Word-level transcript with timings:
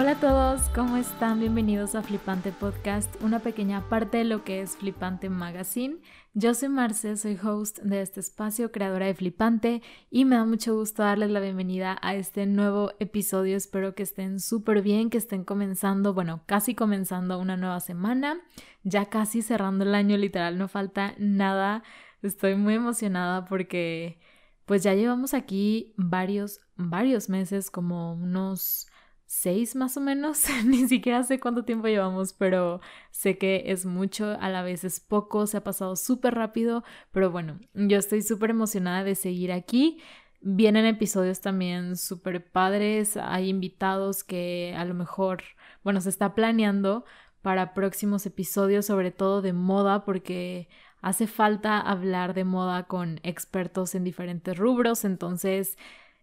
Hola 0.00 0.12
a 0.12 0.18
todos, 0.18 0.62
¿cómo 0.74 0.96
están? 0.96 1.40
Bienvenidos 1.40 1.94
a 1.94 2.02
Flipante 2.02 2.52
Podcast, 2.52 3.14
una 3.22 3.40
pequeña 3.40 3.86
parte 3.90 4.16
de 4.16 4.24
lo 4.24 4.44
que 4.44 4.62
es 4.62 4.78
Flipante 4.78 5.28
Magazine. 5.28 5.98
Yo 6.32 6.54
soy 6.54 6.70
Marce, 6.70 7.18
soy 7.18 7.36
host 7.36 7.80
de 7.80 8.00
este 8.00 8.20
espacio, 8.20 8.72
creadora 8.72 9.04
de 9.04 9.14
Flipante, 9.14 9.82
y 10.10 10.24
me 10.24 10.36
da 10.36 10.46
mucho 10.46 10.74
gusto 10.74 11.02
darles 11.02 11.28
la 11.28 11.40
bienvenida 11.40 11.98
a 12.00 12.14
este 12.14 12.46
nuevo 12.46 12.92
episodio. 12.98 13.58
Espero 13.58 13.94
que 13.94 14.02
estén 14.02 14.40
súper 14.40 14.80
bien, 14.80 15.10
que 15.10 15.18
estén 15.18 15.44
comenzando, 15.44 16.14
bueno, 16.14 16.44
casi 16.46 16.74
comenzando 16.74 17.38
una 17.38 17.58
nueva 17.58 17.80
semana, 17.80 18.40
ya 18.84 19.04
casi 19.10 19.42
cerrando 19.42 19.84
el 19.84 19.94
año, 19.94 20.16
literal, 20.16 20.56
no 20.56 20.68
falta 20.68 21.12
nada. 21.18 21.82
Estoy 22.22 22.54
muy 22.54 22.72
emocionada 22.72 23.44
porque 23.44 24.18
pues 24.64 24.82
ya 24.82 24.94
llevamos 24.94 25.34
aquí 25.34 25.92
varios, 25.98 26.60
varios 26.76 27.28
meses, 27.28 27.70
como 27.70 28.14
unos 28.14 28.89
seis 29.30 29.76
más 29.76 29.96
o 29.96 30.00
menos, 30.00 30.42
ni 30.66 30.88
siquiera 30.88 31.22
sé 31.22 31.38
cuánto 31.38 31.64
tiempo 31.64 31.86
llevamos, 31.86 32.32
pero 32.32 32.80
sé 33.12 33.38
que 33.38 33.62
es 33.66 33.86
mucho, 33.86 34.36
a 34.40 34.48
la 34.48 34.62
vez 34.62 34.82
es 34.82 34.98
poco, 34.98 35.46
se 35.46 35.56
ha 35.56 35.62
pasado 35.62 35.94
súper 35.94 36.34
rápido, 36.34 36.82
pero 37.12 37.30
bueno, 37.30 37.60
yo 37.74 37.96
estoy 37.98 38.22
súper 38.22 38.50
emocionada 38.50 39.04
de 39.04 39.14
seguir 39.14 39.52
aquí. 39.52 40.00
Vienen 40.40 40.84
episodios 40.84 41.40
también 41.40 41.96
súper 41.96 42.50
padres, 42.50 43.16
hay 43.16 43.48
invitados 43.50 44.24
que 44.24 44.74
a 44.76 44.84
lo 44.84 44.94
mejor, 44.94 45.44
bueno, 45.84 46.00
se 46.00 46.08
está 46.08 46.34
planeando 46.34 47.04
para 47.40 47.72
próximos 47.72 48.26
episodios, 48.26 48.86
sobre 48.86 49.12
todo 49.12 49.42
de 49.42 49.52
moda, 49.52 50.04
porque 50.04 50.68
hace 51.02 51.28
falta 51.28 51.78
hablar 51.78 52.34
de 52.34 52.42
moda 52.42 52.88
con 52.88 53.20
expertos 53.22 53.94
en 53.94 54.02
diferentes 54.02 54.58
rubros, 54.58 55.04
entonces 55.04 55.78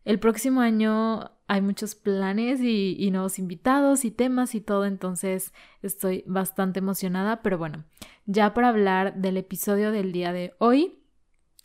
el 0.07 0.19
próximo 0.19 0.61
año 0.61 1.31
hay 1.49 1.61
muchos 1.61 1.93
planes 1.95 2.61
y, 2.61 3.09
nuevos 3.11 3.39
invitados 3.39 4.05
y 4.05 4.11
temas 4.11 4.55
y 4.55 4.61
todo, 4.61 4.85
entonces 4.85 5.53
estoy 5.81 6.23
bastante 6.25 6.79
emocionada, 6.79 7.41
pero 7.41 7.57
bueno, 7.57 7.83
ya 8.25 8.53
para 8.53 8.69
hablar 8.69 9.15
del 9.15 9.35
episodio 9.35 9.91
del 9.91 10.13
día 10.13 10.31
de 10.31 10.53
hoy, 10.59 10.97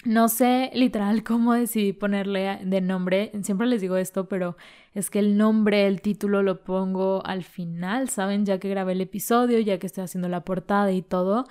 no 0.05 0.29
sé 0.29 0.73
literal 0.75 1.23
cómo 1.25 1.55
decidí 1.55 1.93
ponerle 1.93 2.59
de 2.65 2.81
nombre, 2.81 3.31
siempre 3.43 3.69
les 3.69 3.81
digo 3.81 3.97
esto, 3.97 4.29
pero 4.29 4.57
es 4.93 5.09
que 5.09 5.21
el 5.21 5.37
nombre, 5.37 5.87
el 5.87 6.03
título 6.03 6.43
lo 6.43 6.65
pongo 6.65 7.25
al 7.25 7.45
final, 7.45 8.09
¿saben? 8.09 8.45
Ya 8.45 8.59
que 8.59 8.69
grabé 8.69 8.93
el 8.93 9.03
episodio, 9.03 9.61
ya 9.61 9.79
que 9.79 9.87
estoy 9.87 10.03
haciendo 10.03 10.29
la 10.29 10.45
portada 10.45 10.91
y 10.91 11.03
todo, 11.03 11.45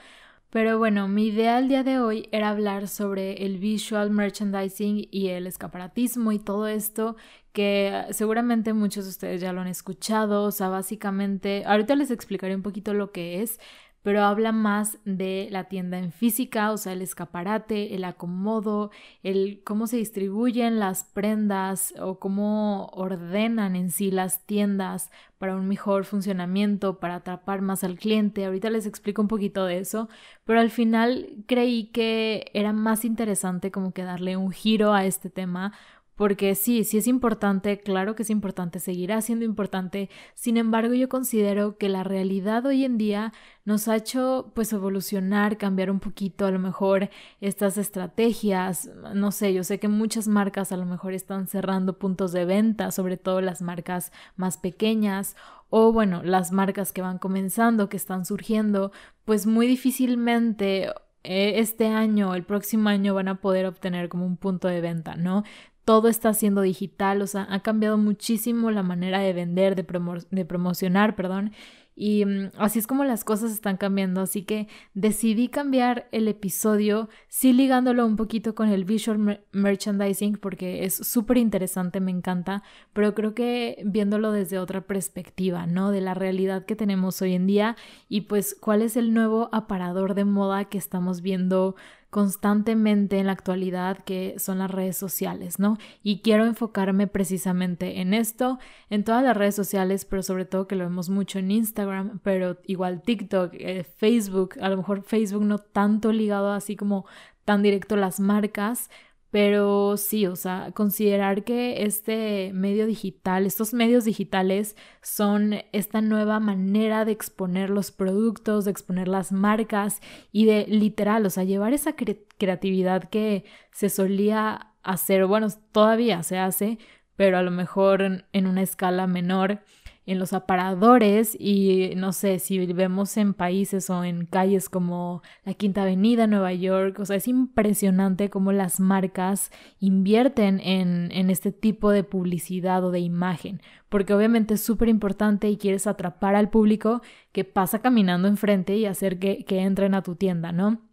pero 0.52 0.77
bueno, 0.77 1.07
mi 1.07 1.27
idea 1.27 1.57
el 1.59 1.69
día 1.69 1.83
de 1.83 1.97
hoy 1.99 2.27
era 2.31 2.49
hablar 2.49 2.88
sobre 2.89 3.45
el 3.45 3.57
visual 3.57 4.11
merchandising 4.11 5.08
y 5.09 5.30
el 5.30 5.47
escaparatismo 5.47 6.31
y 6.33 6.39
todo 6.39 6.67
esto 6.67 7.16
que 7.53 8.05
seguramente 8.11 8.73
muchos 8.73 9.05
de 9.05 9.09
ustedes 9.11 9.41
ya 9.41 9.53
lo 9.53 9.61
han 9.61 9.67
escuchado, 9.67 10.43
o 10.43 10.52
sea, 10.52 10.69
básicamente, 10.69 11.63
ahorita 11.66 11.95
les 11.95 12.11
explicaré 12.11 12.55
un 12.55 12.61
poquito 12.61 12.93
lo 12.93 13.11
que 13.11 13.41
es, 13.41 13.59
pero 14.03 14.23
habla 14.23 14.52
más 14.52 14.97
de 15.05 15.47
la 15.52 15.66
tienda 15.66 15.99
en 15.99 16.11
física, 16.11 16.71
o 16.71 16.77
sea, 16.77 16.94
el 16.94 17.02
escaparate, 17.02 17.95
el 17.95 18.03
acomodo, 18.03 18.91
el 19.23 19.61
cómo 19.63 19.88
se 19.88 19.97
distribuyen 19.97 20.80
las 20.80 21.03
prendas 21.03 21.93
o 21.99 22.19
cómo 22.19 22.88
ordenan 22.88 23.75
en 23.75 23.91
sí 23.91 24.11
las 24.11 24.45
tiendas 24.45 25.11
para 25.38 25.55
un 25.55 25.67
mejor 25.67 26.05
funcionamiento, 26.05 26.99
para 26.99 27.16
atrapar 27.16 27.61
más 27.61 27.83
al 27.83 27.97
cliente. 27.97 28.45
Ahorita 28.45 28.69
les 28.69 28.85
explico 28.85 29.21
un 29.21 29.27
poquito 29.27 29.66
de 29.66 29.80
eso, 29.80 30.09
pero 30.45 30.59
al 30.59 30.69
final 30.69 31.30
creí 31.47 31.86
que 31.87 32.52
era 32.53 32.73
más 32.73 33.05
interesante 33.05 33.71
como 33.71 33.92
que 33.92 34.03
darle 34.03 34.37
un 34.37 34.52
giro 34.52 34.93
a 34.93 35.05
este 35.05 35.30
tema 35.30 35.73
porque 36.16 36.55
sí, 36.55 36.83
sí 36.83 36.98
es 36.98 37.08
importante, 37.08 37.80
claro 37.80 38.16
que 38.16 38.23
es 38.23 38.30
importante, 38.30 38.80
seguirá 38.80 39.22
siendo 39.22 39.45
importante, 39.45 40.10
sin 40.33 40.58
embargo 40.58 40.94
yo 40.94 41.10
considero 41.10 41.77
que 41.77 41.89
la 41.89 42.04
realidad 42.04 42.66
hoy 42.66 42.86
en 42.86 42.98
día 42.98 43.33
nos 43.66 43.88
ha 43.88 43.95
hecho 43.95 44.52
pues 44.54 44.71
evolucionar, 44.73 45.58
cambiar 45.58 45.89
un 45.89 46.00
poquito 46.00 46.45
a 46.45 46.52
lo 46.52 46.60
mejor 46.60 47.10
estas 47.39 47.77
estrategias, 47.77 48.89
no 49.16 49.32
sé, 49.32 49.54
yo 49.54 49.64
sé 49.64 49.80
que 49.80 49.88
muchas 49.88 50.27
marcas 50.27 50.71
a 50.71 50.77
lo 50.77 50.86
mejor 50.86 51.14
están 51.14 51.48
cerrando 51.48 51.98
puntos 51.98 52.32
de 52.32 52.45
venta, 52.45 52.92
sobre 52.92 53.17
todo 53.17 53.42
las 53.42 53.61
marcas 53.61 54.11
más 54.36 54.58
pequeñas 54.58 55.36
o 55.70 55.94
bueno, 55.94 56.21
las 56.23 56.52
marcas 56.52 56.92
que 56.92 57.02
van 57.02 57.17
comenzando, 57.17 57.89
que 57.89 57.98
están 57.98 58.26
surgiendo, 58.26 58.92
pues 59.26 59.48
muy 59.48 59.67
difícilmente 59.67 60.92
eh, 61.23 61.60
este 61.60 61.88
año, 61.88 62.33
el 62.33 62.44
próximo 62.44 62.89
año 62.89 63.14
van 63.14 63.27
a 63.27 63.42
poder 63.42 63.67
obtener 63.67 64.10
como 64.10 64.26
un 64.26 64.38
punto 64.38 64.67
de 64.67 64.82
venta, 64.82 65.16
¿no? 65.16 65.44
Todo 65.86 66.08
está 66.08 66.33
siendo 66.33 66.61
digital, 66.61 67.21
o 67.21 67.27
sea, 67.27 67.47
ha 67.49 67.61
cambiado 67.61 67.97
muchísimo 67.97 68.71
la 68.71 68.83
manera 68.83 69.19
de 69.19 69.33
vender, 69.33 69.75
de, 69.75 70.45
promocionar, 70.45 71.15
perdón, 71.15 71.52
y 71.95 72.25
mm, 72.25 72.52
así 72.58 72.80
es 72.80 72.87
como 72.87 73.03
las 73.03 73.23
cosas 73.23 73.52
están 73.52 73.77
cambiando, 73.77 74.21
así 74.21 74.43
que 74.43 74.67
decidí 74.93 75.49
cambiar 75.49 76.08
el 76.11 76.27
episodio, 76.27 77.09
sí 77.27 77.52
ligándolo 77.53 78.05
un 78.05 78.15
poquito 78.15 78.55
con 78.55 78.70
el 78.70 78.86
visual 78.86 79.43
merchandising 79.52 80.37
porque 80.37 80.86
es 80.86 80.95
súper 80.95 81.37
interesante, 81.37 81.99
me 81.99 82.11
encanta, 82.11 82.64
pero 82.93 83.14
creo 83.14 83.33
que 83.33 83.81
viéndolo 83.86 84.31
desde 84.31 84.59
otra 84.59 84.81
perspectiva, 84.81 85.67
¿no? 85.67 85.91
De 85.91 86.02
la 86.02 86.14
realidad 86.14 86.65
que 86.65 86.75
tenemos 86.75 87.21
hoy 87.21 87.33
en 87.33 87.47
día 87.47 87.75
y 88.08 88.21
pues 88.21 88.55
cuál 88.59 88.81
es 88.81 88.97
el 88.97 89.14
nuevo 89.14 89.49
aparador 89.52 90.14
de 90.15 90.25
moda 90.25 90.65
que 90.65 90.77
estamos 90.77 91.21
viendo 91.21 91.75
constantemente 92.11 93.20
en 93.20 93.27
la 93.27 93.32
actualidad 93.32 93.98
que 94.04 94.36
son 94.38 94.60
las 94.60 94.70
redes 94.70 94.98
sociales, 94.98 95.60
¿no? 95.60 95.77
Y 96.04 96.20
quiero 96.20 96.45
enfocarme 96.45 97.08
precisamente 97.08 98.02
en 98.02 98.14
esto, 98.14 98.60
en 98.89 99.05
todas 99.05 99.23
las 99.23 99.36
redes 99.36 99.55
sociales, 99.55 100.04
pero 100.04 100.21
sobre 100.21 100.44
todo 100.44 100.67
que 100.67 100.76
lo 100.76 100.83
vemos 100.83 101.10
mucho 101.10 101.39
en 101.39 101.50
Instagram, 101.50 102.20
pero 102.21 102.58
igual 102.67 103.02
TikTok, 103.02 103.54
eh, 103.54 103.83
Facebook, 103.83 104.55
a 104.61 104.67
lo 104.67 104.76
mejor 104.77 105.04
Facebook 105.04 105.45
no 105.45 105.58
tanto 105.58 106.11
ligado 106.11 106.52
así 106.52 106.76
como 106.76 107.05
tan 107.45 107.64
directo 107.64 107.95
las 107.95 108.20
marcas, 108.20 108.89
pero 109.31 109.95
sí, 109.95 110.27
o 110.27 110.36
sea, 110.36 110.71
considerar 110.73 111.45
que 111.45 111.83
este 111.83 112.52
medio 112.53 112.86
digital, 112.86 113.45
estos 113.45 113.73
medios 113.73 114.03
digitales 114.03 114.75
son 115.02 115.55
esta 115.71 116.02
nueva 116.02 116.42
manera 116.42 117.05
de 117.05 117.14
exponer 117.14 117.70
los 117.70 117.91
productos, 117.91 118.65
de 118.65 118.71
exponer 118.71 119.08
las 119.08 119.31
marcas 119.31 120.02
y 120.33 120.45
de 120.45 120.65
literal, 120.67 121.25
o 121.25 121.30
sea, 121.30 121.45
llevar 121.45 121.73
esa 121.73 121.95
creatividad 121.95 123.05
que 123.05 123.45
se 123.71 123.89
solía 123.89 124.73
hacer, 124.83 125.25
bueno, 125.25 125.47
todavía 125.71 126.23
se 126.23 126.37
hace, 126.37 126.77
pero 127.15 127.37
a 127.37 127.41
lo 127.41 127.52
mejor 127.52 128.25
en 128.33 128.47
una 128.47 128.62
escala 128.62 129.07
menor 129.07 129.62
en 130.06 130.19
los 130.19 130.34
aparadores 130.34 131.38
y 131.39 131.94
no 131.95 132.12
sé 132.12 132.39
si 132.39 132.57
vivemos 132.57 133.16
en 133.18 133.34
países 133.34 133.89
o 133.89 134.04
en 134.04 134.25
calles 134.25 134.68
como 134.68 135.22
la 135.45 135.54
Quinta 135.54 135.84
Avenida, 135.84 136.28
Nueva 136.28 136.54
York, 136.54 137.00
o 137.00 137.06
sea, 137.06 137.16
es 137.18 137.28
impresionante 137.28 138.30
cómo 138.30 138.51
las 138.51 138.80
marcas 138.80 139.51
invierten 139.80 140.60
en, 140.60 141.12
en 141.12 141.30
este 141.30 141.51
tipo 141.51 141.92
de 141.92 142.04
publicidad 142.04 142.84
o 142.84 142.92
de 142.92 143.00
imagen, 143.00 143.62
porque 143.89 144.13
obviamente 144.13 144.56
es 144.56 144.62
súper 144.62 144.89
importante 144.89 145.50
y 145.50 145.57
quieres 145.57 145.86
atrapar 145.86 146.36
al 146.36 146.50
público 146.50 147.01
que 147.31 147.44
pasa 147.44 147.80
caminando 147.80 148.28
enfrente 148.28 148.75
y 148.78 148.86
hacer 148.86 149.19
que, 149.19 149.45
que 149.45 149.62
entren 149.62 149.94
a 149.94 150.01
tu 150.01 150.16
tienda, 150.16 150.51
¿no? 150.51 150.90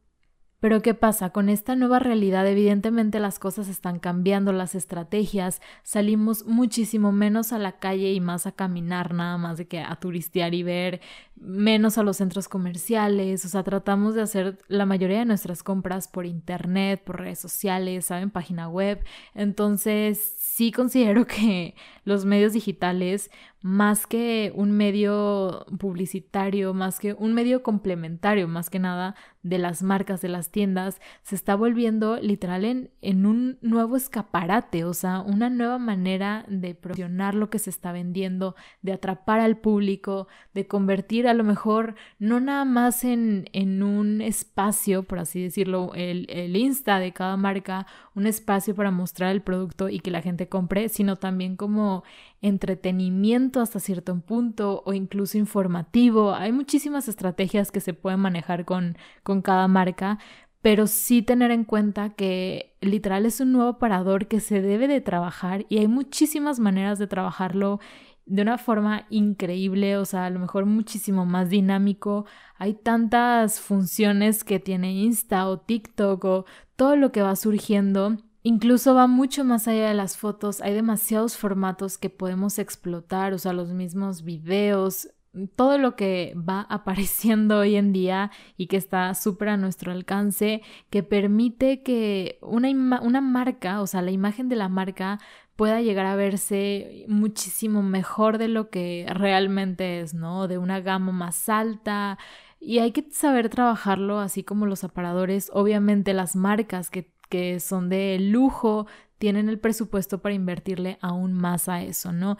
Pero 0.61 0.83
¿qué 0.83 0.93
pasa? 0.93 1.31
Con 1.31 1.49
esta 1.49 1.77
nueva 1.77 2.01
realidad 2.01 2.45
evidentemente 2.47 3.21
las 3.21 3.39
cosas 3.39 3.69
están 3.69 4.01
cambiando, 4.01 4.53
las 4.53 4.75
estrategias, 4.75 5.63
salimos 5.85 6.47
muchísimo 6.47 7.13
menos 7.13 7.53
a 7.53 7.59
la 7.59 7.79
calle 7.79 8.13
y 8.13 8.21
más 8.21 8.47
a 8.47 8.53
caminar 8.53 9.15
nada 9.15 9.39
más 9.39 9.57
de 9.59 9.69
que 9.69 9.78
a 9.78 9.95
turistear 9.97 10.55
y 10.55 10.65
ver, 10.65 11.01
menos 11.37 11.97
a 11.97 12.03
los 12.03 12.16
centros 12.16 12.49
comerciales, 12.49 13.45
o 13.45 13.49
sea, 13.49 13.63
tratamos 13.63 14.16
de 14.16 14.22
hacer 14.22 14.59
la 14.66 14.84
mayoría 14.84 15.21
de 15.21 15.27
nuestras 15.27 15.63
compras 15.63 16.09
por 16.09 16.27
internet, 16.27 17.03
por 17.04 17.21
redes 17.21 17.39
sociales, 17.39 18.07
¿saben? 18.07 18.31
Página 18.31 18.69
web. 18.69 19.04
Entonces, 19.34 20.19
sí 20.39 20.72
considero 20.72 21.25
que 21.27 21.77
los 22.04 22.25
medios 22.25 22.53
digitales, 22.53 23.31
más 23.60 24.07
que 24.07 24.53
un 24.55 24.71
medio 24.71 25.66
publicitario, 25.78 26.75
más 26.75 27.01
que 27.01 27.15
un 27.15 27.34
medio 27.34 27.63
complementario, 27.63 28.47
más 28.47 28.71
que 28.71 28.78
nada 28.78 29.16
de 29.43 29.59
las 29.59 29.83
marcas, 29.83 30.21
de 30.21 30.28
las 30.28 30.51
tiendas, 30.51 31.01
se 31.22 31.34
está 31.34 31.57
volviendo 31.57 32.19
literal 32.19 32.65
en, 32.65 32.91
en 33.03 33.27
un 33.27 33.59
nuevo 33.63 33.97
escaparate, 33.97 34.84
o 34.84 34.95
sea, 34.95 35.21
una 35.21 35.49
nueva 35.51 35.78
manera 35.78 36.45
de 36.49 36.75
promocionar 36.75 37.34
lo 37.34 37.51
que 37.51 37.59
se 37.59 37.71
está 37.71 37.93
vendiendo, 37.93 38.55
de 38.83 38.93
atrapar 38.93 39.41
al 39.41 39.57
público, 39.57 40.28
de 40.54 40.66
convertir 40.66 41.27
a 41.27 41.34
lo 41.34 41.45
mejor 41.45 41.95
no 42.19 42.41
nada 42.41 42.65
más 42.65 43.04
en, 43.04 43.49
en 43.53 43.83
un 43.83 44.21
espacio, 44.21 45.03
por 45.04 45.19
así 45.19 45.43
decirlo, 45.43 45.93
el, 45.95 46.27
el 46.28 46.57
Insta 46.57 46.99
de 46.99 47.13
cada 47.13 47.37
marca, 47.37 47.87
un 48.15 48.27
espacio 48.27 48.75
para 48.75 48.91
mostrar 48.91 49.31
el 49.31 49.43
producto 49.43 49.89
y 49.89 50.01
que 50.01 50.11
la 50.11 50.22
gente 50.22 50.49
compre, 50.49 50.89
sino 50.89 51.16
también 51.16 51.57
como 51.57 52.04
entretenimiento 52.41 53.61
hasta 53.61 53.81
cierto 53.81 54.19
punto 54.21 54.83
o 54.87 54.93
incluso 54.93 55.39
informativo. 55.39 56.35
Hay 56.35 56.53
muchísimas 56.53 57.09
estrategias 57.09 57.73
que 57.73 57.81
se 57.81 57.95
pueden 57.95 58.21
manejar 58.21 58.65
con, 58.65 58.97
con 59.23 59.43
cada 59.43 59.69
marca, 59.69 60.19
pero 60.63 60.87
sí 60.87 61.23
tener 61.23 61.51
en 61.51 61.65
cuenta 61.65 62.11
que 62.11 62.77
literal 62.81 63.27
es 63.27 63.41
un 63.41 63.53
nuevo 63.53 63.79
parador 63.79 64.27
que 64.27 64.41
se 64.41 64.61
debe 64.61 64.89
de 64.89 65.01
trabajar 65.01 65.67
y 65.69 65.79
hay 65.79 65.89
muchísimas 65.89 66.59
maneras 66.61 66.99
de 66.99 67.07
trabajarlo 67.07 67.81
de 68.29 68.43
una 68.43 68.59
forma 68.59 69.07
increíble, 69.09 69.97
o 69.97 70.05
sea, 70.05 70.27
a 70.27 70.31
lo 70.31 70.39
mejor 70.39 70.67
muchísimo 70.67 71.25
más 71.25 71.49
dinámico. 71.49 72.27
Hay 72.57 72.75
tantas 72.75 73.61
funciones 73.61 74.45
que 74.45 74.61
tiene 74.61 74.93
Insta 74.93 75.49
o 75.49 75.61
TikTok 75.61 76.25
o 76.25 76.45
todo 76.77 76.97
lo 76.97 77.11
que 77.11 77.23
va 77.23 77.35
surgiendo. 77.37 78.19
Incluso 78.48 78.95
va 78.95 79.06
mucho 79.06 79.45
más 79.45 79.68
allá 79.68 79.89
de 79.89 79.95
las 79.95 80.16
fotos, 80.16 80.62
hay 80.62 80.72
demasiados 80.72 81.36
formatos 81.36 81.98
que 81.98 82.09
podemos 82.09 82.59
explotar, 82.59 83.34
o 83.34 83.39
sea, 83.39 83.53
los 83.53 83.68
mismos 83.74 84.24
videos, 84.24 85.10
todo 85.54 85.77
lo 85.77 85.97
que 85.97 86.33
va 86.34 86.62
apareciendo 86.71 87.59
hoy 87.59 87.77
en 87.77 87.92
día 87.92 88.30
y 88.56 88.68
que 88.68 88.78
está 88.78 89.12
súper 89.12 89.50
a 89.50 89.59
nuestro 89.59 89.92
alcance, 89.92 90.62
que 90.89 91.03
permite 91.03 91.83
que 91.83 92.39
una, 92.41 92.71
una 93.03 93.21
marca, 93.21 93.83
o 93.83 93.86
sea, 93.86 94.00
la 94.00 94.12
imagen 94.12 94.48
de 94.48 94.56
la 94.56 94.71
marca 94.71 95.18
pueda 95.54 95.83
llegar 95.83 96.06
a 96.06 96.16
verse 96.16 97.04
muchísimo 97.06 97.83
mejor 97.83 98.39
de 98.39 98.48
lo 98.48 98.71
que 98.71 99.04
realmente 99.10 100.01
es, 100.01 100.15
¿no? 100.15 100.48
De 100.48 100.56
una 100.56 100.80
gama 100.80 101.12
más 101.12 101.51
alta. 101.51 102.16
Y 102.60 102.78
hay 102.78 102.92
que 102.92 103.06
saber 103.10 103.51
trabajarlo 103.51 104.21
así 104.21 104.42
como 104.42 104.65
los 104.65 104.84
aparadores. 104.84 105.51
Obviamente 105.53 106.15
las 106.15 106.34
marcas 106.34 106.91
que, 106.91 107.10
que 107.28 107.60
son 107.60 107.89
de 107.89 108.19
lujo 108.21 108.86
tienen 109.19 109.48
el 109.48 109.59
presupuesto 109.59 110.21
para 110.21 110.34
invertirle 110.34 110.98
aún 111.01 111.33
más 111.33 111.69
a 111.69 111.83
eso, 111.83 112.13
¿no? 112.13 112.39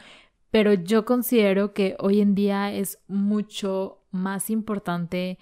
Pero 0.51 0.73
yo 0.73 1.05
considero 1.05 1.75
que 1.75 1.97
hoy 1.99 2.21
en 2.21 2.35
día 2.35 2.73
es 2.73 2.99
mucho 3.09 3.99
más 4.11 4.51
importante 4.51 5.39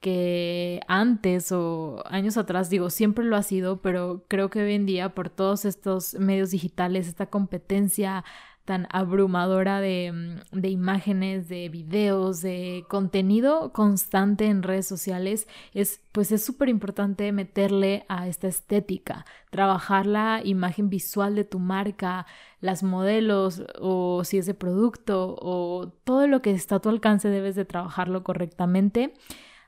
que 0.00 0.80
antes 0.88 1.52
o 1.52 2.02
años 2.06 2.36
atrás, 2.36 2.70
digo, 2.70 2.90
siempre 2.90 3.24
lo 3.24 3.36
ha 3.36 3.42
sido, 3.42 3.82
pero 3.82 4.24
creo 4.28 4.50
que 4.50 4.62
hoy 4.62 4.74
en 4.74 4.86
día 4.86 5.14
por 5.14 5.28
todos 5.28 5.64
estos 5.64 6.14
medios 6.14 6.50
digitales, 6.50 7.06
esta 7.06 7.26
competencia 7.26 8.24
tan 8.64 8.86
abrumadora 8.90 9.80
de, 9.80 10.40
de, 10.52 10.68
imágenes, 10.68 11.48
de 11.48 11.68
videos, 11.68 12.40
de 12.42 12.84
contenido 12.88 13.72
constante 13.72 14.46
en 14.46 14.62
redes 14.62 14.86
sociales, 14.86 15.48
es 15.74 16.00
pues 16.12 16.32
es 16.32 16.44
súper 16.44 16.68
importante 16.68 17.30
meterle 17.32 18.04
a 18.08 18.26
esta 18.28 18.48
estética, 18.48 19.24
trabajar 19.50 20.06
la 20.06 20.40
imagen 20.44 20.90
visual 20.90 21.34
de 21.34 21.44
tu 21.44 21.58
marca, 21.58 22.26
las 22.60 22.82
modelos 22.82 23.62
o 23.80 24.24
si 24.24 24.38
es 24.38 24.46
de 24.46 24.54
producto 24.54 25.36
o 25.40 25.92
todo 26.04 26.26
lo 26.26 26.42
que 26.42 26.50
está 26.50 26.76
a 26.76 26.80
tu 26.80 26.88
alcance 26.88 27.28
debes 27.28 27.54
de 27.54 27.64
trabajarlo 27.64 28.24
correctamente. 28.24 29.14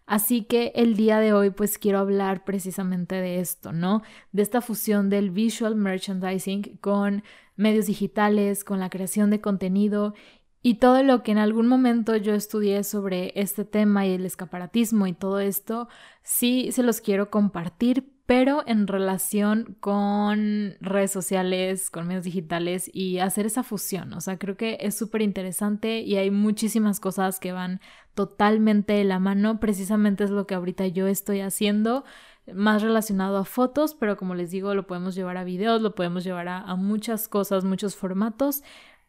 Así 0.06 0.44
que 0.44 0.72
el 0.74 0.96
día 0.96 1.20
de 1.20 1.32
hoy 1.32 1.50
pues 1.50 1.78
quiero 1.78 1.98
hablar 1.98 2.44
precisamente 2.44 3.14
de 3.14 3.38
esto, 3.40 3.72
¿no? 3.72 4.02
De 4.32 4.42
esta 4.42 4.60
fusión 4.60 5.08
del 5.08 5.30
visual 5.30 5.76
merchandising 5.76 6.76
con 6.80 7.22
medios 7.62 7.86
digitales, 7.86 8.64
con 8.64 8.80
la 8.80 8.90
creación 8.90 9.30
de 9.30 9.40
contenido 9.40 10.14
y 10.62 10.74
todo 10.76 11.02
lo 11.02 11.24
que 11.24 11.32
en 11.32 11.38
algún 11.38 11.66
momento 11.66 12.14
yo 12.16 12.34
estudié 12.34 12.84
sobre 12.84 13.32
este 13.34 13.64
tema 13.64 14.06
y 14.06 14.12
el 14.12 14.24
escaparatismo 14.24 15.08
y 15.08 15.12
todo 15.12 15.40
esto, 15.40 15.88
sí 16.22 16.70
se 16.70 16.84
los 16.84 17.00
quiero 17.00 17.30
compartir, 17.30 18.12
pero 18.26 18.62
en 18.66 18.86
relación 18.86 19.76
con 19.80 20.76
redes 20.80 21.10
sociales, 21.10 21.90
con 21.90 22.06
medios 22.06 22.24
digitales 22.24 22.88
y 22.94 23.18
hacer 23.18 23.46
esa 23.46 23.64
fusión. 23.64 24.12
O 24.12 24.20
sea, 24.20 24.38
creo 24.38 24.56
que 24.56 24.78
es 24.80 24.96
súper 24.96 25.22
interesante 25.22 26.00
y 26.00 26.14
hay 26.14 26.30
muchísimas 26.30 27.00
cosas 27.00 27.40
que 27.40 27.50
van 27.50 27.80
totalmente 28.14 28.92
de 28.92 29.04
la 29.04 29.18
mano. 29.18 29.58
Precisamente 29.58 30.22
es 30.22 30.30
lo 30.30 30.46
que 30.46 30.54
ahorita 30.54 30.86
yo 30.86 31.08
estoy 31.08 31.40
haciendo 31.40 32.04
más 32.52 32.82
relacionado 32.82 33.36
a 33.38 33.44
fotos, 33.44 33.94
pero 33.94 34.16
como 34.16 34.34
les 34.34 34.50
digo, 34.50 34.74
lo 34.74 34.86
podemos 34.86 35.14
llevar 35.14 35.36
a 35.36 35.44
videos, 35.44 35.80
lo 35.80 35.94
podemos 35.94 36.24
llevar 36.24 36.48
a, 36.48 36.74
muchas 36.76 37.28
cosas, 37.28 37.64
muchos 37.64 37.96
formatos. 37.96 38.62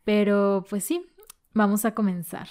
Pero 0.04 0.66
pues 0.70 0.84
sí, 0.84 1.06
vamos 1.54 1.86
a 1.86 1.94
comenzar. 1.94 2.48